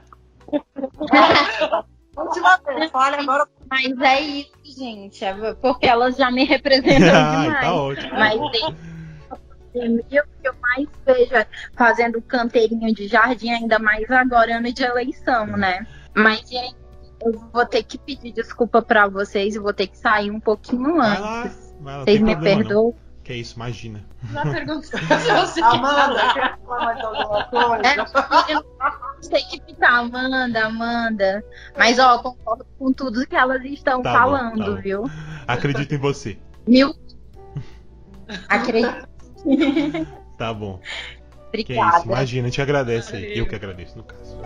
[2.15, 3.47] Última vez, olha agora.
[3.69, 5.25] Mas é isso, gente.
[5.25, 7.62] É porque elas já me representam ah, demais.
[7.62, 8.13] Tá ótimo.
[8.13, 14.71] Mas o que eu mais vejo é fazendo canteirinho de jardim, ainda mais agora ano
[14.71, 15.86] de eleição, né?
[16.13, 16.71] Mas e aí,
[17.21, 21.01] eu vou ter que pedir desculpa para vocês e vou ter que sair um pouquinho
[21.01, 21.19] antes.
[21.19, 22.95] Vai lá, vai lá, vocês me perdoam?
[23.25, 24.05] Que é isso, imagina.
[24.31, 27.88] Já perguntou se você Amanda, quer falar mais alguma coisa?
[27.88, 28.63] É, eu
[29.19, 31.43] sei que ficar, Amanda, Amanda.
[31.75, 35.09] Mas, ó, concordo com tudo que elas estão tá falando, bom, tá viu?
[35.47, 36.38] Acredito em você.
[36.67, 36.93] Mil.
[38.47, 39.07] Acredito.
[40.38, 40.79] Tá bom.
[41.47, 41.65] Obrigada.
[41.65, 43.38] Que é isso, imagina, a gente agradece aí.
[43.39, 44.38] Eu que agradeço, no caso.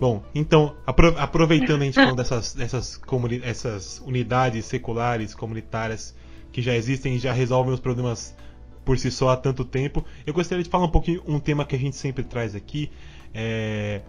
[0.00, 2.98] Bom, então, aproveitando a gente falando dessas, dessas,
[3.42, 6.16] essas unidades seculares, comunitárias,
[6.50, 8.34] que já existem e já resolvem os problemas
[8.82, 11.76] por si só há tanto tempo, eu gostaria de falar um pouquinho um tema que
[11.76, 12.90] a gente sempre traz aqui.
[13.34, 14.00] É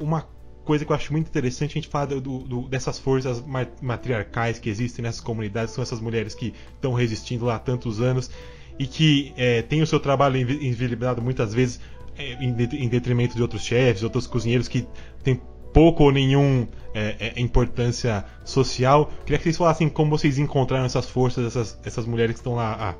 [0.00, 0.26] uma
[0.64, 3.42] coisa que eu acho muito interessante, a gente fala do, do, dessas forças
[3.80, 8.28] matriarcais que existem nessas comunidades, são essas mulheres que estão resistindo lá há tantos anos
[8.76, 11.80] e que é, têm o seu trabalho invisibilizado muitas vezes
[12.18, 14.86] em, em, detrimento de outros chefes, outros cozinheiros que
[15.22, 15.40] têm
[15.72, 19.10] pouco ou nenhum é, é, importância social.
[19.24, 22.72] Queria que vocês falassem como vocês encontraram essas forças, essas, essas mulheres que estão lá
[22.74, 22.94] há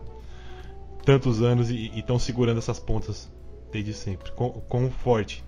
[1.04, 3.30] tantos anos e estão segurando essas pontas
[3.70, 4.32] desde sempre.
[4.32, 5.44] Com, forte.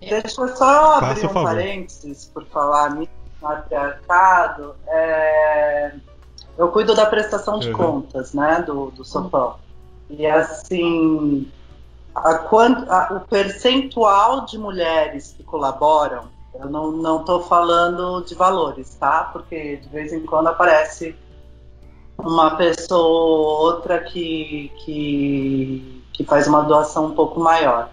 [0.00, 1.44] Deixa eu só abrir um favor.
[1.44, 3.08] parênteses por falar no
[3.40, 4.74] matriarcado.
[4.86, 5.94] É...
[6.56, 7.76] Eu cuido da prestação de uhum.
[7.76, 9.56] contas, né, do, do Sopão.
[10.18, 11.50] E assim,
[12.14, 19.30] a, a, o percentual de mulheres que colaboram, eu não estou falando de valores, tá?
[19.32, 21.16] Porque de vez em quando aparece
[22.16, 27.90] uma pessoa ou outra que, que, que faz uma doação um pouco maior.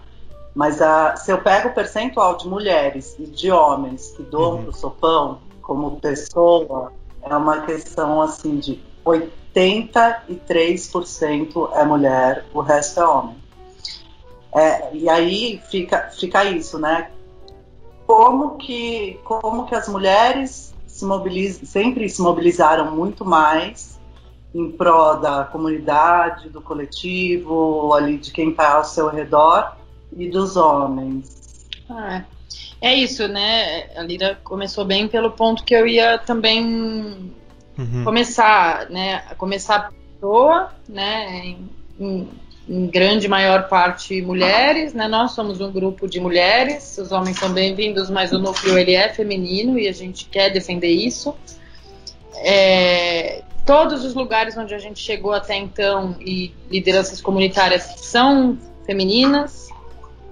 [0.54, 4.62] Mas a, se eu pego o percentual de mulheres e de homens que doam uhum.
[4.62, 6.92] para o Sopão, como pessoa,
[7.22, 8.76] é uma questão assim de
[9.54, 13.36] 83% é mulher, o resto é homem.
[14.54, 17.10] É, e aí fica, fica isso, né?
[18.06, 23.98] Como que, como que as mulheres se mobilizam, sempre se mobilizaram muito mais
[24.54, 29.76] em prol da comunidade, do coletivo, ali de quem está ao seu redor
[30.14, 31.66] e dos homens.
[31.88, 32.22] Ah,
[32.80, 33.88] é isso, né?
[33.96, 37.32] A Lira começou bem pelo ponto que eu ia também
[37.78, 38.04] uhum.
[38.04, 39.22] começar, né?
[39.36, 41.44] Começar a pessoa, né?
[41.44, 41.68] Em,
[41.98, 42.28] em,
[42.68, 45.08] em, grande maior parte mulheres, né?
[45.08, 49.08] Nós somos um grupo de mulheres, os homens são bem-vindos, mas o núcleo ele é
[49.08, 51.34] feminino e a gente quer defender isso.
[52.36, 59.68] É, todos os lugares onde a gente chegou até então e lideranças comunitárias são femininas.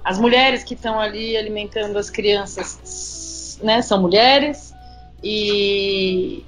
[0.05, 4.75] As mulheres que estão ali alimentando as crianças, né, são mulheres.
[5.23, 6.43] E,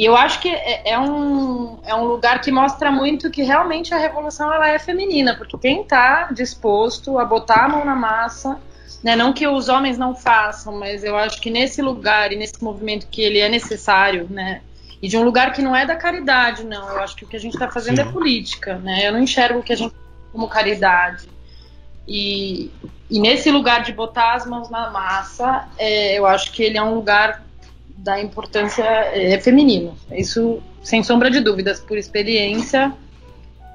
[0.00, 3.92] e eu acho que é, é, um, é um lugar que mostra muito que realmente
[3.92, 8.58] a revolução ela é feminina, porque quem está disposto a botar a mão na massa,
[9.04, 12.64] né, não que os homens não façam, mas eu acho que nesse lugar e nesse
[12.64, 14.62] movimento que ele é necessário, né,
[15.02, 16.88] e de um lugar que não é da caridade, não.
[16.88, 18.08] Eu acho que o que a gente está fazendo é Sim.
[18.08, 19.06] é política, né?
[19.06, 19.94] Eu não enxergo o que a gente
[20.32, 21.28] como caridade.
[22.08, 22.70] E,
[23.10, 26.82] e nesse lugar de botar as mãos na massa, é, eu acho que ele é
[26.82, 27.42] um lugar
[28.02, 29.94] da importância é, feminino.
[30.10, 32.92] Isso, sem sombra de dúvidas, por experiência,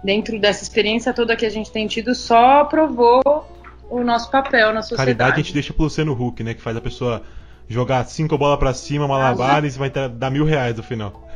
[0.04, 3.22] dentro dessa experiência toda que a gente tem tido, só provou
[3.90, 5.06] o nosso papel na sociedade.
[5.06, 6.54] Caridade a gente deixa pro Luciano Huck, né?
[6.54, 7.22] Que faz a pessoa
[7.68, 11.28] jogar cinco bolas para cima, malabares, ah, vai ter, dar mil reais no final.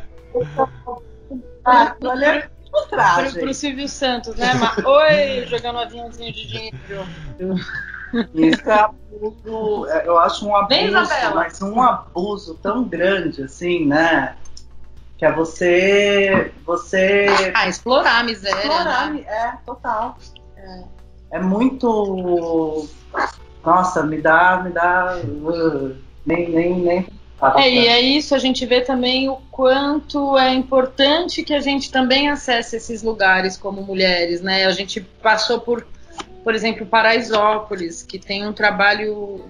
[1.64, 3.34] Ah, olha o traje.
[3.34, 4.52] Pro, pro Silvio Santos, né?
[4.56, 6.76] Mas, oi, jogando um aviãozinho de dinheiro.
[8.34, 14.36] Isso é abuso, é, eu acho um abuso, mas um abuso tão grande assim, né?
[15.18, 16.54] Que é você.
[16.66, 18.58] você ah, explorar a miséria.
[18.58, 19.26] Explorar, né?
[19.28, 20.18] é, total.
[20.56, 20.84] É.
[21.32, 22.88] é muito.
[23.66, 25.20] Nossa, me dá, me dá.
[25.24, 25.96] Uh,
[26.26, 27.08] nem, nem, nem
[27.56, 31.90] é, e é isso, a gente vê também o quanto é importante que a gente
[31.90, 34.66] também acesse esses lugares como mulheres, né?
[34.66, 35.88] A gente passou por,
[36.44, 39.46] por exemplo, Paraisópolis, que tem um trabalho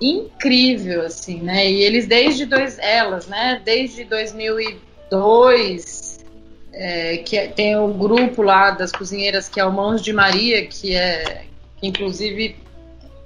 [0.00, 1.68] incrível, assim, né?
[1.70, 3.60] E eles desde dois, elas, né?
[3.64, 6.24] Desde 2002,
[6.72, 10.64] é, que é, tem o grupo lá das cozinheiras que é o Mãos de Maria,
[10.66, 11.46] que é,
[11.76, 12.54] que inclusive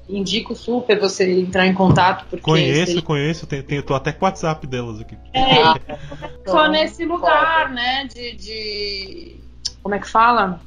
[0.09, 2.27] indico super você entrar em contato.
[2.29, 5.17] Porque conheço, conheço, tenho, tenho, tô até com o WhatsApp delas aqui.
[5.33, 9.37] É, só nesse lugar, né, de, de,
[9.83, 10.61] Como é que fala?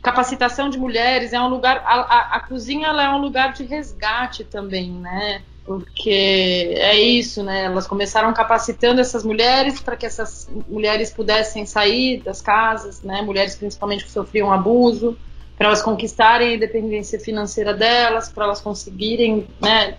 [0.00, 1.82] Capacitação de mulheres, é um lugar.
[1.84, 5.42] A, a, a cozinha é um lugar de resgate também, né?
[5.64, 7.64] Porque é isso, né?
[7.64, 13.22] Elas começaram capacitando essas mulheres para que essas mulheres pudessem sair das casas, né?
[13.22, 15.16] Mulheres principalmente que sofriam abuso
[15.56, 19.96] para elas conquistarem a independência financeira delas, para elas conseguirem né,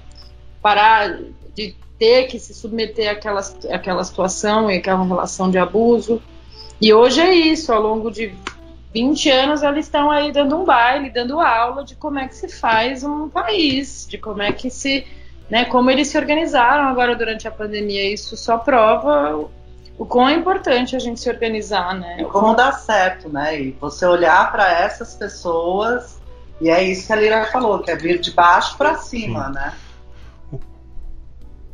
[0.61, 1.19] parar
[1.55, 3.39] de ter que se submeter àquela,
[3.71, 6.21] àquela situação e àquela relação de abuso.
[6.81, 8.33] E hoje é isso, ao longo de
[8.93, 12.47] 20 anos elas estão aí dando um baile, dando aula de como é que se
[12.47, 15.05] faz um país, de como é que se,
[15.49, 18.13] né, como eles se organizaram agora durante a pandemia.
[18.13, 19.49] Isso só prova
[19.97, 22.17] o quão é importante a gente se organizar, né?
[22.19, 23.59] E como dá certo, né?
[23.59, 26.21] E você olhar para essas pessoas
[26.63, 29.53] e é isso que a Lira falou, que é vir de baixo para cima, Sim.
[29.53, 29.73] né?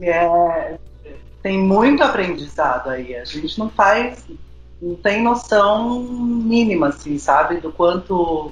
[0.02, 0.78] É,
[1.44, 3.16] tem muito aprendizado aí.
[3.16, 4.26] A gente não faz,
[4.82, 8.52] não tem noção mínima, assim, sabe, do quanto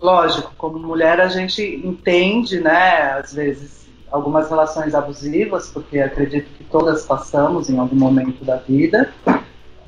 [0.00, 6.64] lógico, como mulher a gente entende, né, às vezes algumas relações abusivas, porque acredito que
[6.64, 9.12] todas passamos em algum momento da vida,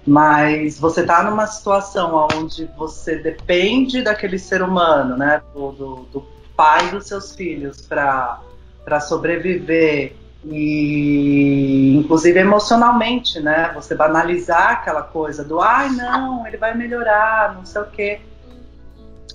[0.06, 6.26] mas você está numa situação onde você depende daquele ser humano, né, do, do, do
[6.56, 10.14] pai dos seus filhos para sobreviver
[10.44, 17.64] e inclusive emocionalmente, né, você banalizar aquela coisa do ai não, ele vai melhorar, não
[17.64, 18.20] sei o quê.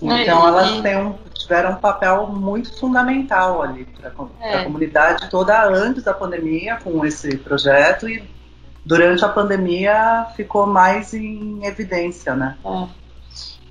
[0.01, 4.55] Então elas têm um, tiveram um papel muito fundamental ali para é.
[4.55, 8.23] a comunidade toda antes da pandemia com esse projeto e
[8.85, 12.57] durante a pandemia ficou mais em evidência, né?
[12.63, 12.87] É.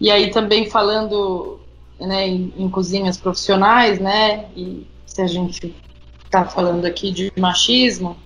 [0.01, 1.61] E aí também falando
[2.01, 4.47] né, em, em cozinhas profissionais, né?
[4.57, 5.75] E se a gente
[6.27, 8.17] está falando aqui de machismo,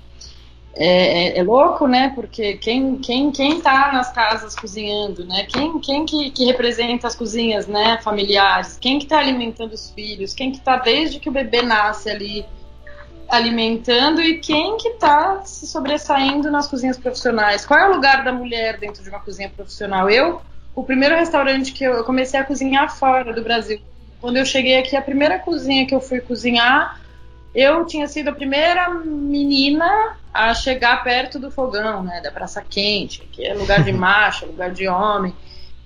[0.74, 2.12] é, é, é, louco, né?
[2.14, 5.44] Porque quem, quem, quem tá nas casas cozinhando, né?
[5.44, 7.98] Quem, quem que, que representa as cozinhas, né?
[8.02, 8.78] Familiares?
[8.80, 10.32] Quem que tá alimentando os filhos?
[10.32, 12.46] Quem que tá desde que o bebê nasce ali
[13.28, 17.66] alimentando e quem que tá se sobressaindo nas cozinhas profissionais?
[17.66, 20.08] Qual é o lugar da mulher dentro de uma cozinha profissional?
[20.08, 20.40] Eu,
[20.74, 23.80] o primeiro restaurante que eu, eu comecei a cozinhar fora do Brasil.
[24.20, 27.00] Quando eu cheguei aqui, a primeira cozinha que eu fui cozinhar
[27.54, 33.22] eu tinha sido a primeira menina a chegar perto do fogão, né, da praça quente,
[33.32, 35.34] que é lugar de macho, lugar de homem.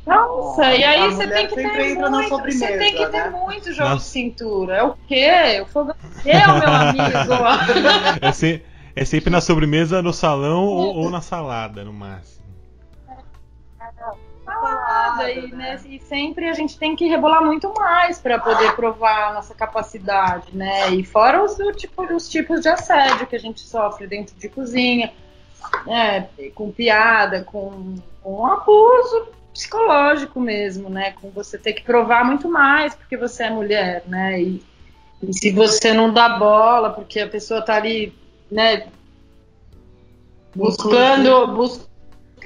[0.07, 3.31] Nossa, oh, e aí você tem que ter muito, você tem que ter né?
[3.31, 4.05] muito jogo Nossa.
[4.05, 4.77] de cintura.
[4.77, 5.63] É o quê?
[5.63, 5.97] O fogão
[6.27, 7.35] é o meu amigo.
[8.21, 8.63] é, se,
[8.95, 12.34] é sempre na sobremesa, no salão ou, ou na salada, no máximo
[15.31, 15.81] e, né?
[15.87, 20.49] e sempre a gente tem que rebolar muito mais para poder provar a nossa capacidade,
[20.53, 20.91] né?
[20.91, 25.13] E fora os, tipo, os tipos de assédio que a gente sofre dentro de cozinha,
[25.87, 26.29] né?
[26.55, 31.13] Com piada, com, com abuso psicológico mesmo, né?
[31.13, 34.41] Com você ter que provar muito mais porque você é mulher, né?
[34.41, 34.63] E,
[35.23, 38.13] e se você não dá bola porque a pessoa tá ali,
[38.51, 38.89] né?
[40.55, 41.94] Buscando, buscando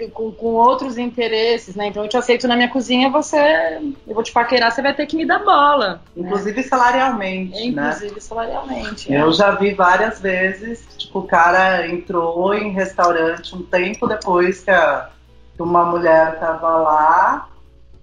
[0.07, 1.89] com, com, outros interesses, né?
[1.89, 3.79] Então eu te aceito na minha cozinha, você.
[4.07, 6.01] Eu vou te paquerar, você vai ter que me dar bola.
[6.17, 6.63] Inclusive né?
[6.63, 7.59] salarialmente.
[7.59, 8.21] É, inclusive né?
[8.21, 9.13] salarialmente.
[9.13, 9.33] Eu é.
[9.33, 15.11] já vi várias vezes, tipo, o cara entrou em restaurante um tempo depois que, a,
[15.57, 17.49] que uma mulher tava lá,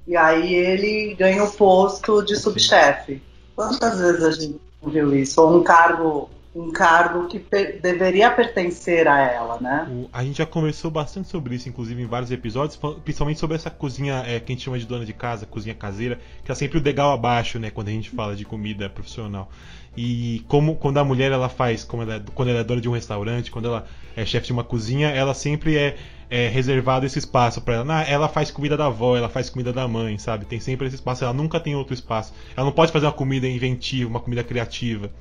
[0.08, 3.22] e aí ele ganha o posto de subchefe.
[3.56, 5.42] Quantas vezes a gente viu isso?
[5.42, 9.88] Ou um cargo um cargo que per deveria pertencer a ela, né?
[9.92, 13.70] O, a gente já conversou bastante sobre isso, inclusive em vários episódios, principalmente sobre essa
[13.70, 16.78] cozinha é, que a gente chama de dona de casa, cozinha caseira, que é sempre
[16.78, 19.52] o degal abaixo, né, quando a gente fala de comida profissional.
[19.98, 22.94] E como quando a mulher ela faz, como ela, quando ela é dona de um
[22.94, 23.86] restaurante, quando ela
[24.16, 25.98] é chefe de uma cozinha, ela sempre é,
[26.30, 28.02] é reservado esse espaço para ela.
[28.04, 30.46] ela faz comida da avó, ela faz comida da mãe, sabe?
[30.46, 32.34] Tem sempre esse espaço, ela nunca tem outro espaço.
[32.56, 35.12] Ela não pode fazer uma comida inventiva, uma comida criativa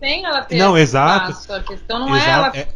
[0.00, 1.30] tem ela ter não, exato.
[1.30, 1.52] Espaço.
[1.52, 2.28] A questão não exato.
[2.28, 2.56] é ela.
[2.56, 2.68] É...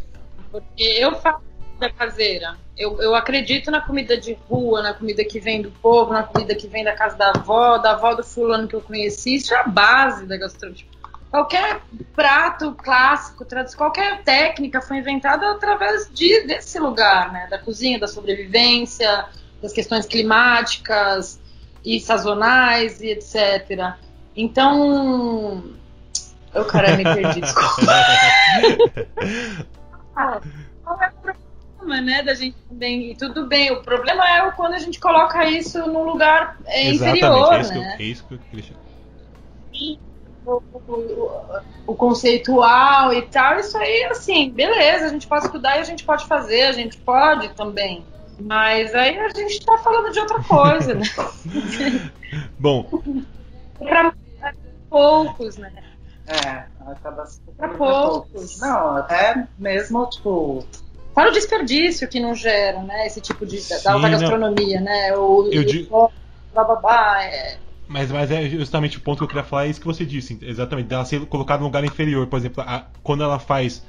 [0.50, 1.40] Porque eu faço
[1.76, 2.56] comida caseira.
[2.76, 6.54] Eu, eu acredito na comida de rua, na comida que vem do povo, na comida
[6.54, 9.36] que vem da casa da avó, da avó do fulano que eu conheci.
[9.36, 10.84] Isso é a base da gastronomia.
[11.30, 11.80] Qualquer
[12.14, 13.44] prato clássico,
[13.76, 17.46] qualquer técnica foi inventada através de, desse lugar, né?
[17.50, 19.26] Da cozinha, da sobrevivência,
[19.60, 21.40] das questões climáticas
[21.84, 23.94] e sazonais e etc.
[24.34, 25.75] Então,
[26.56, 27.92] eu, cara, me perdi, desculpa.
[30.16, 30.40] ah,
[30.82, 33.12] qual é o problema, né, da gente também...
[33.12, 37.54] E tudo bem, o problema é quando a gente coloca isso num lugar é, inferior,
[37.54, 37.94] é isso né?
[37.96, 38.86] Que, é isso que eu queria
[40.46, 45.80] o, o, o, conceitual e tal, isso aí, assim, beleza, a gente pode estudar e
[45.80, 48.04] a gente pode fazer, a gente pode também.
[48.38, 51.04] Mas aí a gente tá falando de outra coisa, né?
[52.58, 53.02] Bom.
[53.78, 54.12] Pra
[54.88, 55.72] poucos, né?
[56.26, 57.24] É, acaba
[57.56, 58.58] Pra poucos.
[58.60, 60.66] Não, até mesmo, tipo.
[61.14, 63.06] Para o desperdício que não gera, né?
[63.06, 63.58] Esse tipo de.
[63.60, 65.16] Sim, da alta gastronomia, né?
[65.16, 66.12] O, eu digo.
[66.52, 67.58] Bababá, é.
[67.88, 70.36] Mas, mas é justamente o ponto que eu queria falar, é isso que você disse,
[70.42, 72.26] exatamente, dela ser colocada num lugar inferior.
[72.26, 73.84] Por exemplo, a, quando ela faz.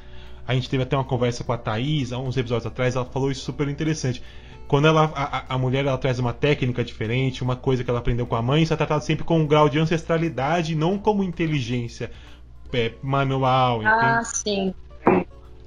[0.47, 3.29] A gente teve até uma conversa com a Thaís, há uns episódios atrás, ela falou
[3.29, 4.23] isso super interessante.
[4.67, 8.27] Quando ela, a, a mulher ela traz uma técnica diferente, uma coisa que ela aprendeu
[8.27, 12.11] com a mãe, isso é tratado sempre com um grau de ancestralidade, não como inteligência
[12.73, 13.81] é, manual.
[13.85, 14.73] Ah, sim.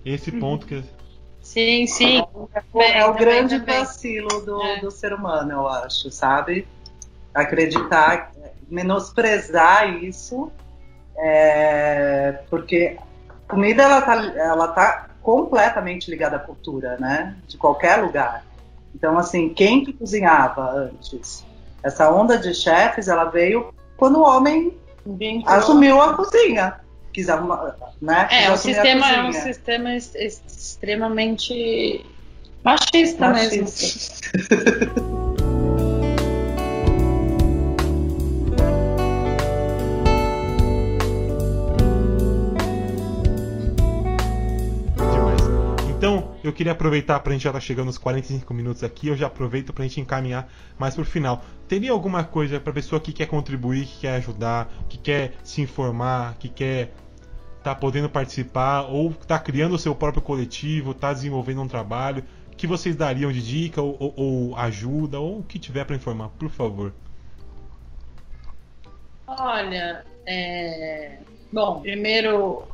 [0.05, 0.83] Esse ponto que.
[1.41, 2.23] Sim, sim.
[2.75, 4.81] É, é o grande vacilo do, é.
[4.81, 6.67] do ser humano, eu acho, sabe?
[7.35, 8.33] Acreditar,
[8.69, 10.53] menosprezar isso,
[11.17, 12.99] é, porque
[13.49, 17.37] comida ela tá, ela tá completamente ligada à cultura, né?
[17.49, 18.45] De qualquer lugar.
[18.95, 21.45] Então, assim, quem que cozinhava antes?
[21.83, 24.75] Essa onda de chefes, ela veio quando o homem
[25.47, 26.81] assumiu a cozinha
[27.13, 28.29] quis arrumar, né?
[28.31, 32.05] É, é um sistema, é um sistema extremamente
[32.65, 33.57] machista, machista.
[33.57, 35.01] mesmo.
[46.51, 49.29] eu queria aproveitar para a gente já tá chegando nos 45 minutos aqui, eu já
[49.29, 50.49] aproveito para a gente encaminhar
[50.79, 51.45] mais para o final.
[51.69, 56.35] Teria alguma coisa para pessoa que quer contribuir, que quer ajudar, que quer se informar,
[56.39, 56.93] que quer
[57.63, 62.25] tá podendo participar ou está criando o seu próprio coletivo, está desenvolvendo um trabalho,
[62.57, 66.31] que vocês dariam de dica ou, ou, ou ajuda ou o que tiver para informar,
[66.31, 66.93] por favor.
[69.27, 71.19] Olha, é...
[71.53, 72.65] bom, primeiro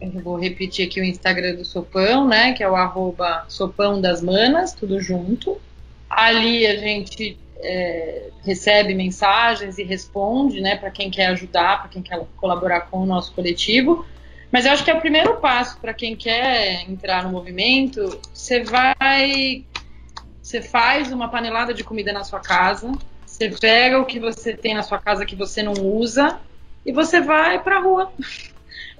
[0.00, 2.52] eu vou repetir aqui o Instagram do Sopão, né?
[2.52, 5.60] Que é o arroba Sopão das Manas, tudo junto.
[6.08, 10.76] Ali a gente é, recebe mensagens e responde, né?
[10.76, 14.06] Para quem quer ajudar, para quem quer colaborar com o nosso coletivo.
[14.50, 18.18] Mas eu acho que é o primeiro passo para quem quer entrar no movimento.
[18.32, 19.64] Você vai,
[20.40, 22.90] você faz uma panelada de comida na sua casa.
[23.26, 26.40] Você pega o que você tem na sua casa que você não usa
[26.86, 28.12] e você vai para a rua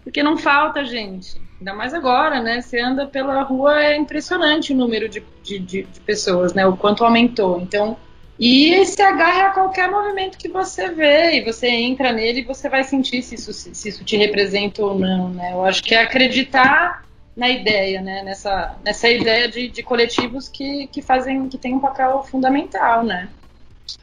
[0.09, 1.39] porque não falta gente.
[1.59, 2.63] Ainda mais agora, né?
[2.63, 6.67] Você anda pela rua, é impressionante o número de, de, de, de pessoas, né?
[6.67, 7.61] O quanto aumentou.
[7.61, 7.95] Então,
[8.39, 12.71] e se agarra a qualquer movimento que você vê, e você entra nele e você
[12.71, 15.53] vai sentir se isso, se isso te representa ou não, né?
[15.53, 17.05] Eu acho que é acreditar
[17.37, 18.23] na ideia, né?
[18.23, 23.29] Nessa, nessa ideia de, de coletivos que, que fazem, que tem um papel fundamental, né?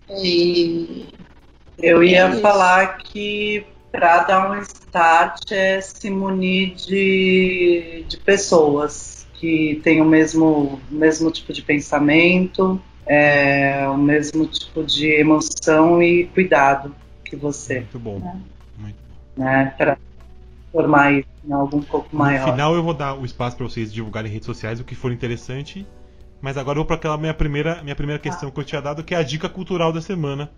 [0.10, 1.08] E
[1.80, 3.66] eu ia é falar que
[3.96, 11.32] para dar um start é se munir de, de pessoas que têm o mesmo, mesmo
[11.32, 16.94] tipo de pensamento, é, o mesmo tipo de emoção e cuidado
[17.24, 17.80] que você.
[17.80, 18.20] Muito bom.
[18.20, 18.42] Né?
[18.78, 18.98] Muito
[19.38, 19.98] Né, para
[20.72, 22.46] formar isso em algo um pouco maior.
[22.46, 24.96] No final eu vou dar o espaço para vocês divulgarem em redes sociais o que
[24.96, 25.86] for interessante.
[26.42, 28.52] Mas agora eu vou para aquela minha primeira, minha primeira questão ah.
[28.52, 30.52] que eu tinha dado, que é a dica cultural da semana.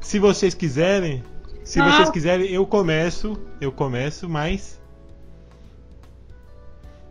[0.00, 1.22] Se vocês quiserem,
[1.68, 1.90] se ah.
[1.90, 3.38] vocês quiserem, eu começo.
[3.60, 4.80] Eu começo, mas.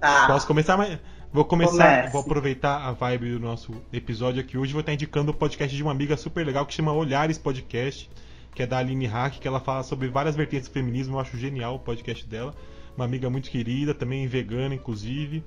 [0.02, 0.26] Tá.
[0.26, 0.98] Posso começar, mas.
[1.32, 2.12] Vou começar, Comece.
[2.12, 4.74] vou aproveitar a vibe do nosso episódio aqui hoje.
[4.74, 8.10] Vou estar indicando o podcast de uma amiga super legal que chama Olhares Podcast,
[8.56, 11.18] que é da Aline Hack, que ela fala sobre várias vertentes do feminismo.
[11.18, 12.56] Eu acho genial o podcast dela.
[12.96, 15.44] Uma amiga muito querida, também vegana, inclusive.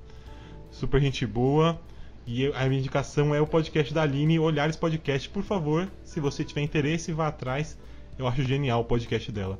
[0.69, 1.77] Super gente boa.
[2.25, 5.27] E a minha indicação é o podcast da Aline, Olhares Podcast.
[5.27, 7.77] Por favor, se você tiver interesse, vá atrás.
[8.21, 9.59] Eu acho genial o podcast dela.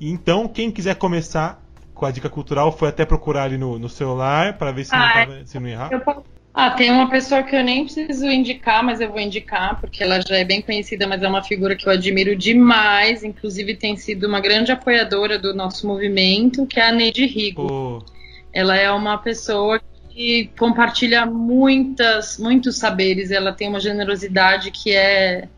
[0.00, 1.62] Então, quem quiser começar
[1.94, 4.98] com a dica cultural, foi até procurar ali no, no celular para ver se, ah,
[4.98, 5.92] não tava, se não errar.
[5.92, 6.24] Eu...
[6.52, 10.20] Ah, tem uma pessoa que eu nem preciso indicar, mas eu vou indicar, porque ela
[10.20, 13.24] já é bem conhecida, mas é uma figura que eu admiro demais.
[13.24, 17.68] Inclusive, tem sido uma grande apoiadora do nosso movimento, que é a Neide Rigo.
[17.70, 18.04] Oh.
[18.52, 23.30] Ela é uma pessoa que compartilha muitas, muitos saberes.
[23.30, 25.48] Ela tem uma generosidade que é,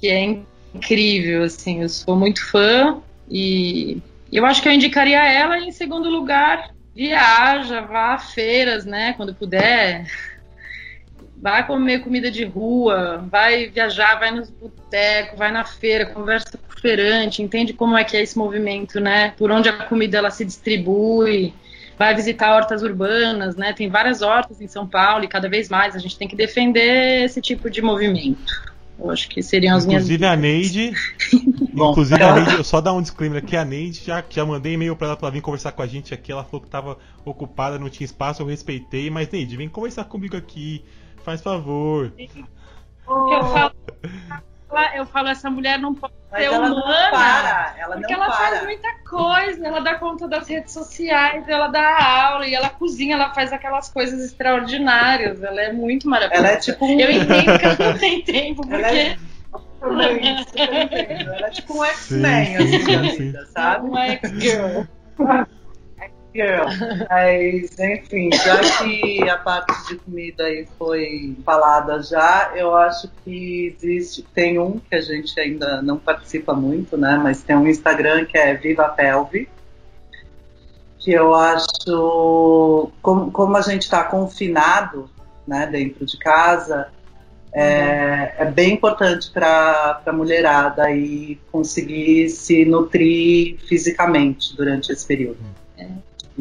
[0.00, 0.18] que é
[0.74, 3.00] incrível, assim, eu sou muito fã
[3.30, 3.98] e
[4.32, 9.34] eu acho que eu indicaria ela em segundo lugar, viaja, vá a feiras, né, quando
[9.34, 10.06] puder,
[11.36, 16.72] vai comer comida de rua, vai viajar, vai nos botecos, vai na feira, conversa com
[16.72, 20.30] o feirante, entende como é que é esse movimento, né, por onde a comida ela
[20.30, 21.52] se distribui,
[21.98, 25.94] vai visitar hortas urbanas, né, tem várias hortas em São Paulo e cada vez mais
[25.94, 28.71] a gente tem que defender esse tipo de movimento.
[29.02, 30.32] Eu acho que seriam as inclusive minhas.
[30.32, 30.92] A Neide,
[31.74, 34.94] inclusive a Neide, eu só dar um disclaimer aqui, a Neide já, já mandei e-mail
[34.94, 36.30] pra ela pra vir conversar com a gente aqui.
[36.30, 40.36] Ela falou que tava ocupada, não tinha espaço, eu respeitei, mas Neide, vem conversar comigo
[40.36, 40.84] aqui,
[41.24, 42.12] faz favor.
[42.16, 43.74] Eu falo,
[44.94, 46.74] eu falo, essa mulher não pode Mas ser ela humana.
[46.74, 48.36] Não para, ela porque ela para.
[48.36, 53.14] faz muita coisa, ela dá conta das redes sociais, ela dá aula e ela cozinha,
[53.14, 55.42] ela faz aquelas coisas extraordinárias.
[55.42, 56.46] Ela é muito maravilhosa.
[56.46, 56.98] Ela é tipo um...
[56.98, 58.74] Eu entendo que ela não tem tempo, porque.
[58.74, 59.16] Ela é...
[59.82, 63.88] Ela é tipo um X-Men, assim, sabe?
[63.88, 64.82] Um X-Girl.
[66.34, 66.66] Girl.
[67.10, 73.66] Mas, enfim, já que a parte de comida aí foi falada já, eu acho que
[73.66, 77.20] existe, tem um que a gente ainda não participa muito, né?
[77.22, 79.48] Mas tem um Instagram que é Viva Pelve,
[80.98, 85.10] que eu acho, como, como a gente está confinado,
[85.46, 86.88] né, dentro de casa,
[87.52, 95.40] é, é, bem importante para a mulherada e conseguir se nutrir fisicamente durante esse período.
[95.76, 95.86] É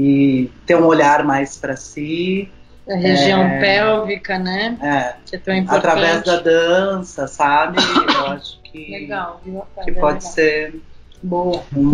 [0.03, 2.49] e ter um olhar mais para si.
[2.89, 4.75] A região é, pélvica, né?
[4.81, 5.87] É, que é tão importante.
[5.87, 7.77] Através da dança, sabe?
[7.79, 9.39] Eu acho que, legal,
[9.83, 10.21] que pode legal.
[10.21, 10.81] ser
[11.21, 11.63] boa.
[11.75, 11.91] Um,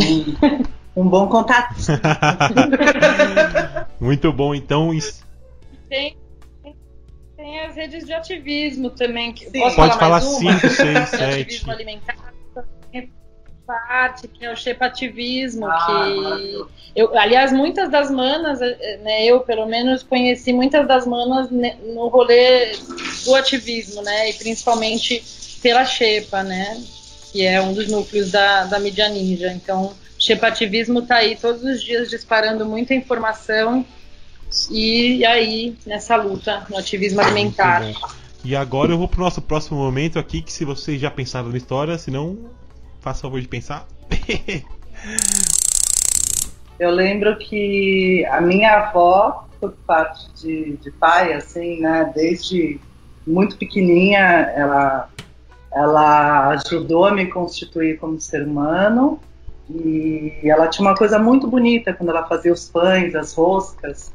[0.95, 1.75] um bom contato.
[3.99, 4.91] Muito bom, então.
[5.89, 6.15] Tem,
[7.35, 9.33] tem as redes de ativismo também.
[9.33, 11.41] Que, Pode falar, falar 5, 6, 7.
[11.41, 12.26] Ativismo alimentar
[13.67, 16.65] parte, que é o shepativismo, ah, que
[16.95, 22.07] eu, aliás, muitas das manas, eh, né, eu pelo menos conheci muitas das manas no
[22.07, 22.71] rolê
[23.25, 25.21] do ativismo, né, e principalmente
[25.61, 26.81] pela Shepa, né,
[27.31, 29.51] que é um dos núcleos da, da mídia ninja.
[29.51, 33.85] Então, shepativismo está aí todos os dias disparando muita informação
[34.71, 37.83] e, e aí nessa luta no ativismo alimentar.
[38.43, 41.57] E agora eu vou pro nosso próximo momento aqui, que se vocês já pensaram na
[41.57, 42.49] história, se não
[43.07, 43.87] faça favor de pensar.
[46.77, 52.79] Eu lembro que a minha avó, por parte de, de pai, assim, né, desde
[53.25, 54.19] muito pequenininha,
[54.55, 55.09] ela,
[55.73, 59.19] ela ajudou a me constituir como ser humano
[59.69, 64.13] e ela tinha uma coisa muito bonita quando ela fazia os pães, as roscas,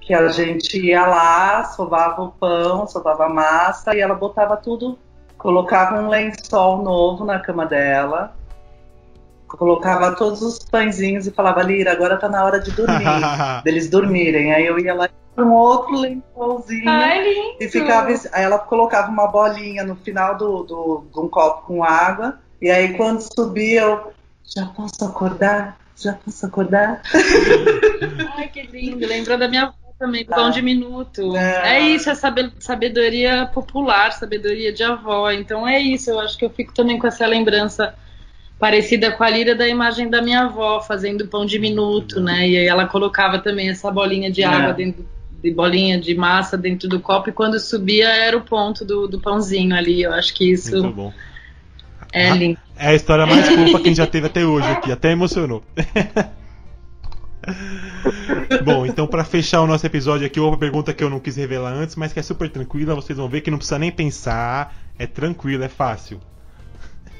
[0.00, 4.98] que a gente ia lá, sovava o pão, sovava a massa e ela botava tudo,
[5.44, 8.34] colocava um lençol novo na cama dela,
[9.46, 13.04] colocava todos os pãezinhos e falava, Lira, agora tá na hora de dormir,
[13.62, 14.54] deles dormirem.
[14.54, 17.26] Aí eu ia lá com um outro lençolzinho Ai,
[17.60, 18.08] e ficava.
[18.08, 22.38] Aí ela colocava uma bolinha no final do, do, de um copo com água.
[22.58, 24.14] E aí quando subia, eu
[24.46, 25.76] já posso acordar?
[25.94, 27.02] Já posso acordar?
[28.38, 29.06] Ai, que lindo.
[29.06, 29.74] Lembrou da minha
[30.04, 30.36] também, Tá.
[30.36, 31.36] pão de minuto.
[31.36, 31.76] É.
[31.76, 35.30] É isso, é sabe- sabedoria popular, sabedoria de avó.
[35.30, 37.94] Então é isso, eu acho que eu fico também com essa lembrança
[38.58, 42.48] parecida com a lira da imagem da minha avó fazendo pão de minuto, né?
[42.48, 44.46] E aí ela colocava também essa bolinha de É.
[44.46, 45.04] água dentro
[45.42, 49.20] de bolinha de massa dentro do copo e quando subia era o ponto do, do
[49.20, 50.02] pãozinho ali.
[50.02, 51.12] Eu acho que isso Muito bom.
[52.12, 52.58] é lindo.
[52.78, 55.62] É a história mais fofa que a gente já teve até hoje aqui, até emocionou.
[58.64, 61.72] Bom, então pra fechar o nosso episódio aqui, uma pergunta que eu não quis revelar
[61.72, 65.06] antes, mas que é super tranquila, vocês vão ver que não precisa nem pensar, é
[65.06, 66.20] tranquilo, é fácil.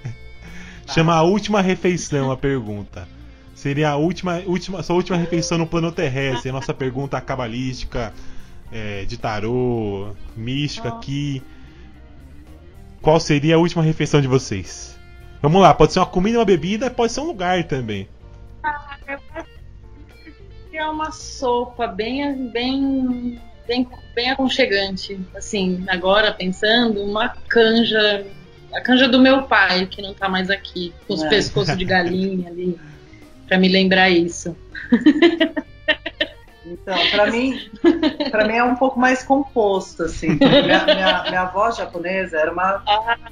[0.92, 3.08] Chama a última refeição a pergunta.
[3.54, 8.12] Seria a última, última, sua última refeição no plano terrestre, a nossa pergunta cabalística,
[8.70, 11.42] é, de tarô, mística aqui.
[13.00, 14.98] Qual seria a última refeição de vocês?
[15.40, 18.08] Vamos lá, pode ser uma comida, uma bebida, pode ser um lugar também.
[20.76, 25.18] É uma sopa bem, bem, bem, bem aconchegante.
[25.36, 28.26] Assim, agora pensando, uma canja,
[28.74, 31.28] a canja do meu pai, que não tá mais aqui, com os É.
[31.28, 32.76] pescoços de galinha ali,
[33.46, 34.56] pra me lembrar isso.
[36.66, 37.60] Então, pra mim,
[38.30, 40.38] para mim é um pouco mais composto, assim.
[40.38, 42.82] Minha, minha, minha avó japonesa era uma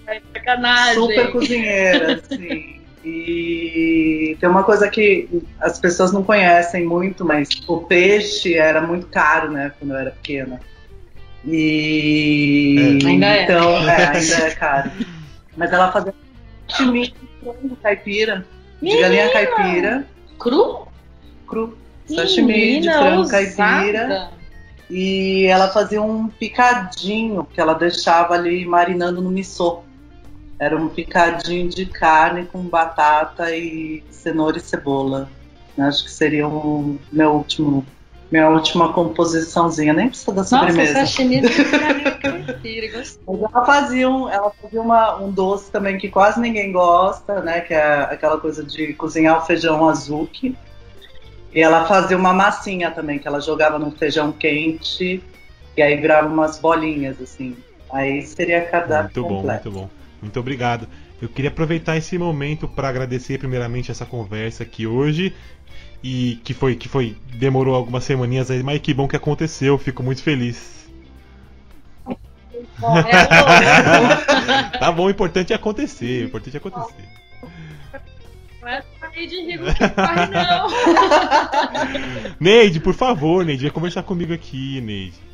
[0.07, 0.95] Ai, sacanagem.
[1.03, 2.82] super cozinheira, assim.
[3.05, 5.29] E tem uma coisa que
[5.61, 10.11] as pessoas não conhecem muito, mas o peixe era muito caro, né, quando eu era
[10.11, 10.61] pequena.
[11.45, 13.09] E É.
[13.09, 13.43] Ainda é.
[13.45, 14.91] então, é, ainda é caro.
[15.57, 16.15] Mas ela fazia
[16.69, 18.47] chimia de frango caipira,
[18.81, 20.07] de galinha caipira,
[20.39, 20.87] Cru?
[21.47, 21.77] cru,
[22.07, 24.31] sashimi de Menina, frango caipira.
[24.89, 29.81] E ela fazia um picadinho que ela deixava ali marinando no miso.
[30.63, 35.29] Era um picadinho de carne com batata e cenoura e cebola.
[35.77, 37.85] Acho que seria um meu último,
[38.31, 39.93] minha última composiçãozinha.
[39.93, 40.95] Nem precisa da Nossa, sobremesa.
[41.01, 43.25] sashimi de galinha caipira, gostei.
[43.27, 47.61] Mas ela fazia, um, ela fazia uma, um doce também que quase ninguém gosta, né?
[47.63, 50.57] Que é aquela coisa de cozinhar o feijão azuki.
[51.53, 55.21] E ela fazia uma massinha também, que ela jogava no feijão quente
[55.77, 57.57] e aí virava umas bolinhas, assim.
[57.93, 59.71] Aí seria cardápio Muito bom, completo.
[59.73, 59.91] muito bom.
[59.93, 60.02] Muito
[60.39, 60.87] obrigado.
[61.21, 65.35] Eu queria aproveitar esse momento para agradecer primeiramente essa conversa aqui hoje
[66.03, 69.79] e que foi que foi demorou algumas semaninhas aí, mas que bom que aconteceu.
[69.79, 70.83] Fico muito feliz.
[72.83, 73.25] É,
[74.79, 77.05] tá bom, o importante é acontecer, o importante é acontecer.
[78.61, 80.69] não é sair de rir, não corre não.
[82.41, 85.33] Neide, por favor, Neide, vem conversar comigo aqui, Neide.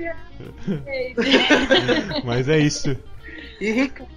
[2.24, 2.96] Mas é isso.
[3.60, 4.10] E Ricardo,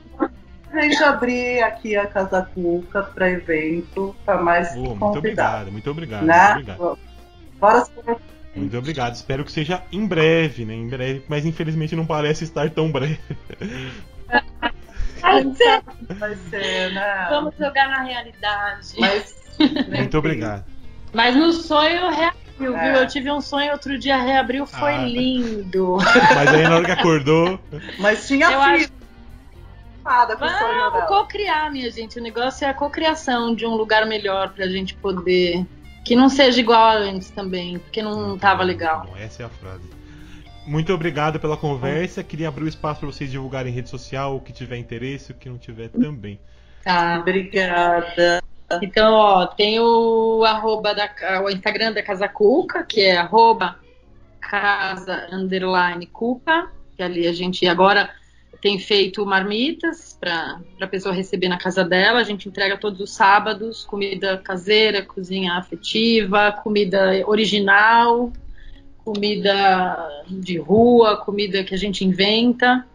[0.72, 5.18] a gente abrir aqui a Casa Cuca para evento, para mais Pô, muito convidados.
[5.18, 6.54] obrigado, muito obrigado, Né?
[6.56, 7.00] muito obrigado.
[7.60, 7.92] Bora se
[8.56, 9.16] Muito obrigado.
[9.16, 10.74] Espero que seja em breve, né?
[10.74, 13.20] Em breve, mas infelizmente não parece estar tão breve.
[16.20, 17.28] vai ser, né?
[17.30, 18.88] Vamos jogar na realidade.
[19.00, 19.36] Mas,
[19.90, 20.66] Muito obrigado.
[21.14, 22.92] Mas no sonho reabriu, É.
[22.92, 23.02] viu?
[23.02, 25.06] Eu tive um sonho outro dia, reabriu, foi Ah.
[25.06, 25.98] lindo.
[26.36, 27.60] Mas aí na hora que acordou,
[28.00, 28.90] Mas tinha Eu filho.
[30.04, 32.20] Nada com Vamos co-criar, minha gente.
[32.20, 35.66] O negócio é a cocriação de um lugar melhor pra gente poder.
[36.04, 39.06] Que não seja igual a antes também, porque não tava legal.
[39.08, 39.90] Bom, essa é a frase.
[40.66, 42.24] Muito obrigado pela conversa.
[42.24, 45.36] Queria abrir o espaço para vocês divulgarem em rede social, o que tiver interesse, o
[45.36, 46.40] que não tiver também.
[46.84, 47.20] Tá.
[47.20, 48.44] Obrigada.
[48.82, 51.10] Então, ó, tem o arroba da,
[51.44, 53.78] o Instagram da Casa Cuca, que é arroba
[54.42, 58.10] casa underline cuca, que ali a gente agora
[58.64, 62.20] tem feito marmitas para a pessoa receber na casa dela.
[62.22, 68.32] A gente entrega todos os sábados comida caseira, cozinha afetiva, comida original,
[69.04, 72.88] comida de rua, comida que a gente inventa.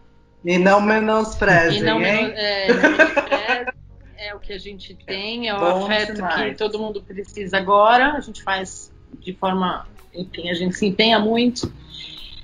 [0.43, 2.23] E não menosprezem, E não, hein?
[2.29, 3.71] menos- é, menospreze,
[4.17, 6.51] é o que a gente tem, é o Bom afeto demais.
[6.53, 8.13] que todo mundo precisa agora.
[8.13, 11.71] A gente faz de forma, enfim, a gente se empenha muito.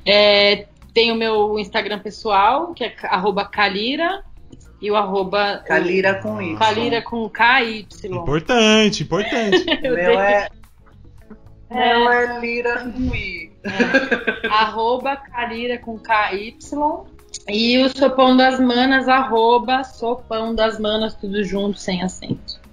[0.06, 4.24] É, tem o meu Instagram pessoal, que é arroba Calira,
[4.82, 6.58] e o arroba Calira com isso.
[6.58, 7.88] Calira com KY.
[8.06, 9.66] Importante, importante.
[9.86, 10.48] O meu é.
[11.70, 13.52] o meu é Lira com I.
[14.50, 16.58] arroba Calira com KY.
[17.50, 22.64] E o Sopão das Manas, arroba Sopão das Manas, tudo junto, sem acento.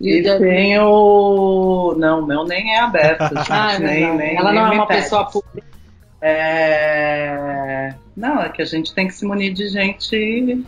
[0.00, 1.94] E da- tem o.
[1.98, 3.52] Não, o meu nem é aberto, gente.
[3.52, 5.02] Ah, é nem, nem, Ela nem não é uma pede.
[5.02, 5.59] pessoa pública.
[6.22, 7.94] É...
[8.16, 10.64] Não, é que a gente tem que se munir de gente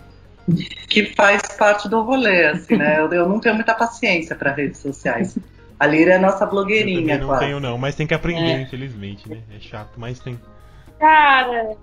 [0.89, 2.99] que faz parte do rolê, assim, né?
[3.01, 5.39] Eu, eu não tenho muita paciência para redes sociais.
[5.79, 7.45] A Lira é nossa Eu blogueirinha, também não quase.
[7.45, 8.61] tenho, não, mas tem que aprender, É.
[8.63, 9.39] infelizmente, né?
[9.55, 10.39] É chato, mas tem.
[10.99, 11.77] Cara,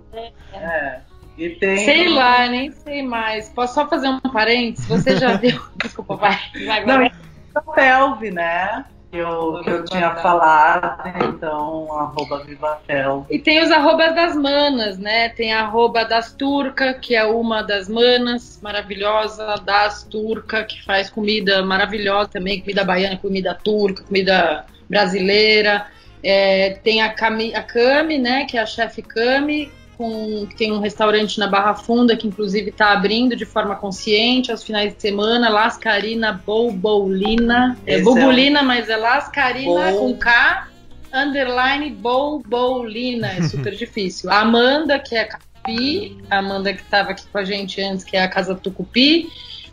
[0.53, 0.99] É.
[1.37, 1.77] E tem.
[1.85, 3.49] sei lá, nem sei mais.
[3.49, 4.85] Posso só fazer um parênteses?
[4.87, 5.61] Você já viu.
[5.81, 6.37] Desculpa, vai.
[6.65, 7.11] vai, Não, vai.
[7.55, 8.83] o Pelve, né?
[9.11, 13.25] Que eu, que eu tinha falado, então, arroba Vivatel.
[13.27, 15.29] E tem os arrobas das manas, né?
[15.29, 21.09] Tem a arroba das turca, que é uma das manas, maravilhosa, das turca, que faz
[21.09, 25.87] comida maravilhosa também, comida baiana, comida turca, comida brasileira.
[26.23, 28.45] É, tem a, Cami, a Cami, né?
[28.45, 32.69] Que é a chefe Cami, com, que tem um restaurante na Barra Funda, que inclusive
[32.69, 37.77] está abrindo de forma consciente aos finais de semana, Lascarina Bolbolina.
[37.85, 40.69] É Esse é mas é Lascarina Bol- com K
[41.13, 44.31] underline Bolbolina, é super difícil.
[44.31, 48.05] A Amanda, que é a Capi, a Amanda que estava aqui com a gente antes,
[48.05, 49.29] que é a Casa Tucupi.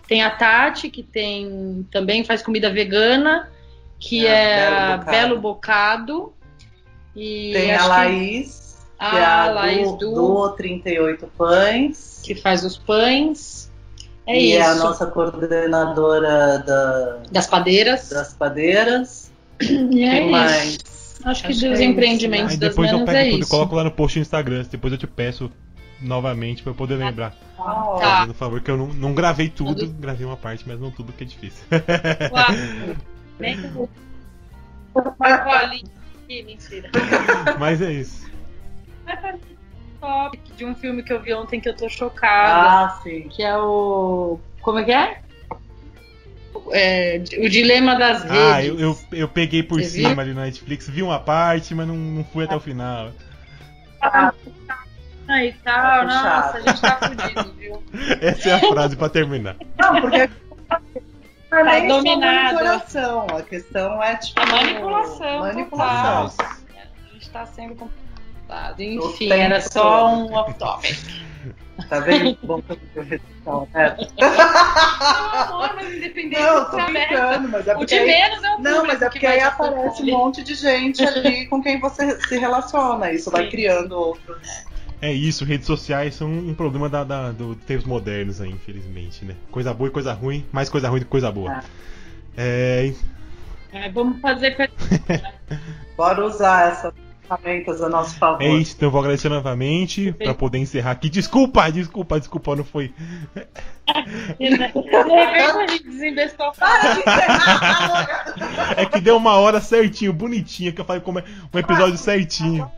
[0.08, 3.48] Tem a Tati, que tem também faz comida vegana,
[4.00, 5.10] que É, é, Belo Bocado.
[5.10, 6.32] Belo Bocado.
[7.14, 8.65] E Tem a Laís,
[8.98, 12.20] que é a Laís do, do 38 Pães.
[12.24, 13.70] que faz os pães.
[14.26, 14.58] É e isso.
[14.58, 18.08] é a nossa coordenadora da- Das padeiras.
[18.10, 19.30] das padeiras.
[19.60, 20.30] E é Quem isso.
[20.30, 20.78] mais?
[21.24, 23.36] Acho que Acho dos que é isso, empreendimentos Aí das depois eu pego é tudo
[23.36, 23.50] e isso.
[23.50, 24.64] coloco lá no post no Instagram.
[24.70, 25.50] Depois eu te peço
[26.00, 27.34] novamente pra eu poder lembrar.
[27.58, 28.26] Ah, Tá.
[28.26, 31.24] Por favor, que eu não, não gravei tudo, gravei uma parte, mas não tudo que
[31.24, 31.64] é difícil.
[32.30, 32.54] Claro.
[33.38, 33.88] Bem que eu
[36.44, 36.90] mentira.
[37.58, 38.26] mas é isso.
[40.00, 42.70] Top de um filme que eu vi ontem que eu tô chocada.
[42.86, 43.28] Ah, sim.
[43.28, 44.38] Que é o.
[44.60, 45.20] Como é que é?
[46.72, 48.38] É, o Dilema das Redes.
[48.38, 50.20] Ah, eu, eu, eu peguei por Você cima viu?
[50.20, 53.10] ali na Netflix, vi uma parte, mas não, não fui até o final.
[54.00, 54.32] Ah,
[55.44, 57.82] e tal, Tá nossa, a gente tá fudido, viu?
[58.20, 59.56] Essa é a frase pra terminar.
[59.78, 60.28] Não, porque é
[60.68, 60.80] Tá
[61.50, 62.54] só dominado.
[62.54, 63.26] manipulação.
[63.36, 64.40] A questão é tipo.
[64.40, 66.22] É manipulação, Manipulação.
[66.22, 66.42] Nossa.
[66.42, 67.90] A gente tá sendo
[68.46, 68.78] computado.
[68.78, 70.96] O Enfim, tempo era só um off-topic.
[71.90, 72.38] Tá vendo?
[72.42, 73.96] Bom que eu redução, né?
[74.18, 77.94] Não, amor, mas independente Não, de tô brincando, mas é O porque.
[77.94, 80.54] de aí- menos é o Não, mas é que porque aí aparece um monte de
[80.54, 83.12] gente ali com quem você se relaciona.
[83.12, 84.38] Isso vai criando outros.
[85.02, 89.34] É isso, redes sociais são um problema da, da- do tempos modernos aí, infelizmente, né?
[89.50, 91.52] Coisa boa e coisa ruim, mais coisa ruim do que coisa boa.
[91.58, 91.64] Ah.
[92.38, 92.90] É,
[93.70, 94.56] É, vamos fazer.
[95.94, 96.94] Bora usar essas
[97.26, 98.42] ferramentas a nosso favor.
[98.42, 101.08] é isso, então eu vou agradecer novamente pra poder encerrar aqui.
[101.08, 102.94] Desculpa, desculpa, desculpa, não foi.
[104.38, 106.52] De repente a gente desembestou.
[106.52, 108.34] Para de encerrar!
[108.76, 112.70] É que deu uma hora certinho, bonitinha, que eu falei como é um episódio certinho.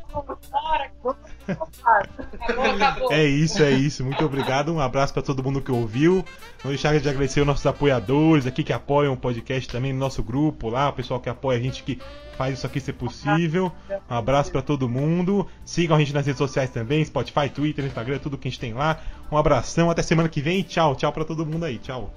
[1.48, 3.12] Acabou, acabou.
[3.12, 4.04] É isso, é isso.
[4.04, 4.72] Muito obrigado.
[4.72, 6.24] Um abraço pra todo mundo que ouviu.
[6.62, 10.22] Não deixar de agradecer os nossos apoiadores aqui que apoiam o podcast também no nosso
[10.22, 11.98] grupo lá, o pessoal que apoia a gente que
[12.36, 13.72] faz isso aqui ser possível.
[14.10, 15.46] Um abraço pra todo mundo.
[15.64, 18.72] Sigam a gente nas redes sociais também, Spotify, Twitter, Instagram, tudo que a gente tem
[18.74, 19.00] lá.
[19.30, 20.62] Um abração, até semana que vem.
[20.62, 21.78] Tchau, tchau pra todo mundo aí.
[21.78, 22.12] Tchau.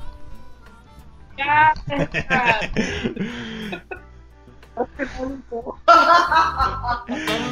[1.38, 1.73] Cara.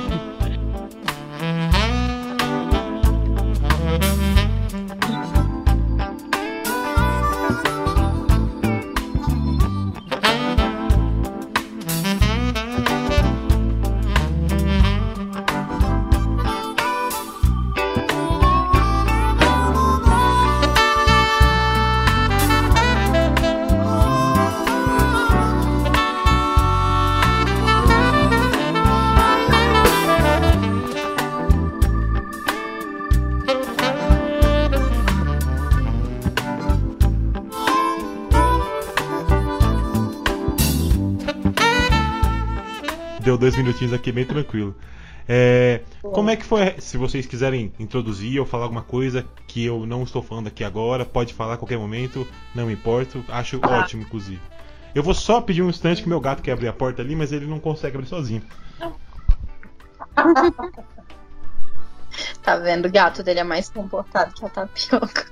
[43.60, 44.76] minutinhos aqui bem tranquilo.
[45.32, 46.74] É, como é que foi?
[46.80, 51.06] Se vocês quiserem introduzir ou falar alguma coisa que eu não estou falando aqui agora,
[51.06, 53.24] pode falar a qualquer momento, não me importo.
[53.30, 53.80] Acho ah.
[53.80, 54.42] ótimo, inclusive.
[54.96, 57.32] Eu vou só pedir um instante que meu gato quer abrir a porta ali, mas
[57.32, 58.42] ele não consegue abrir sozinho.
[62.42, 62.88] tá vendo?
[62.88, 65.26] O gato dele é mais comportado que a tapioca.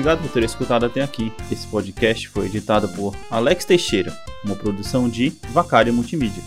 [0.00, 1.30] Obrigado por ter escutado até aqui.
[1.52, 4.10] Esse podcast foi editado por Alex Teixeira,
[4.42, 6.42] uma produção de Vacária Multimídia.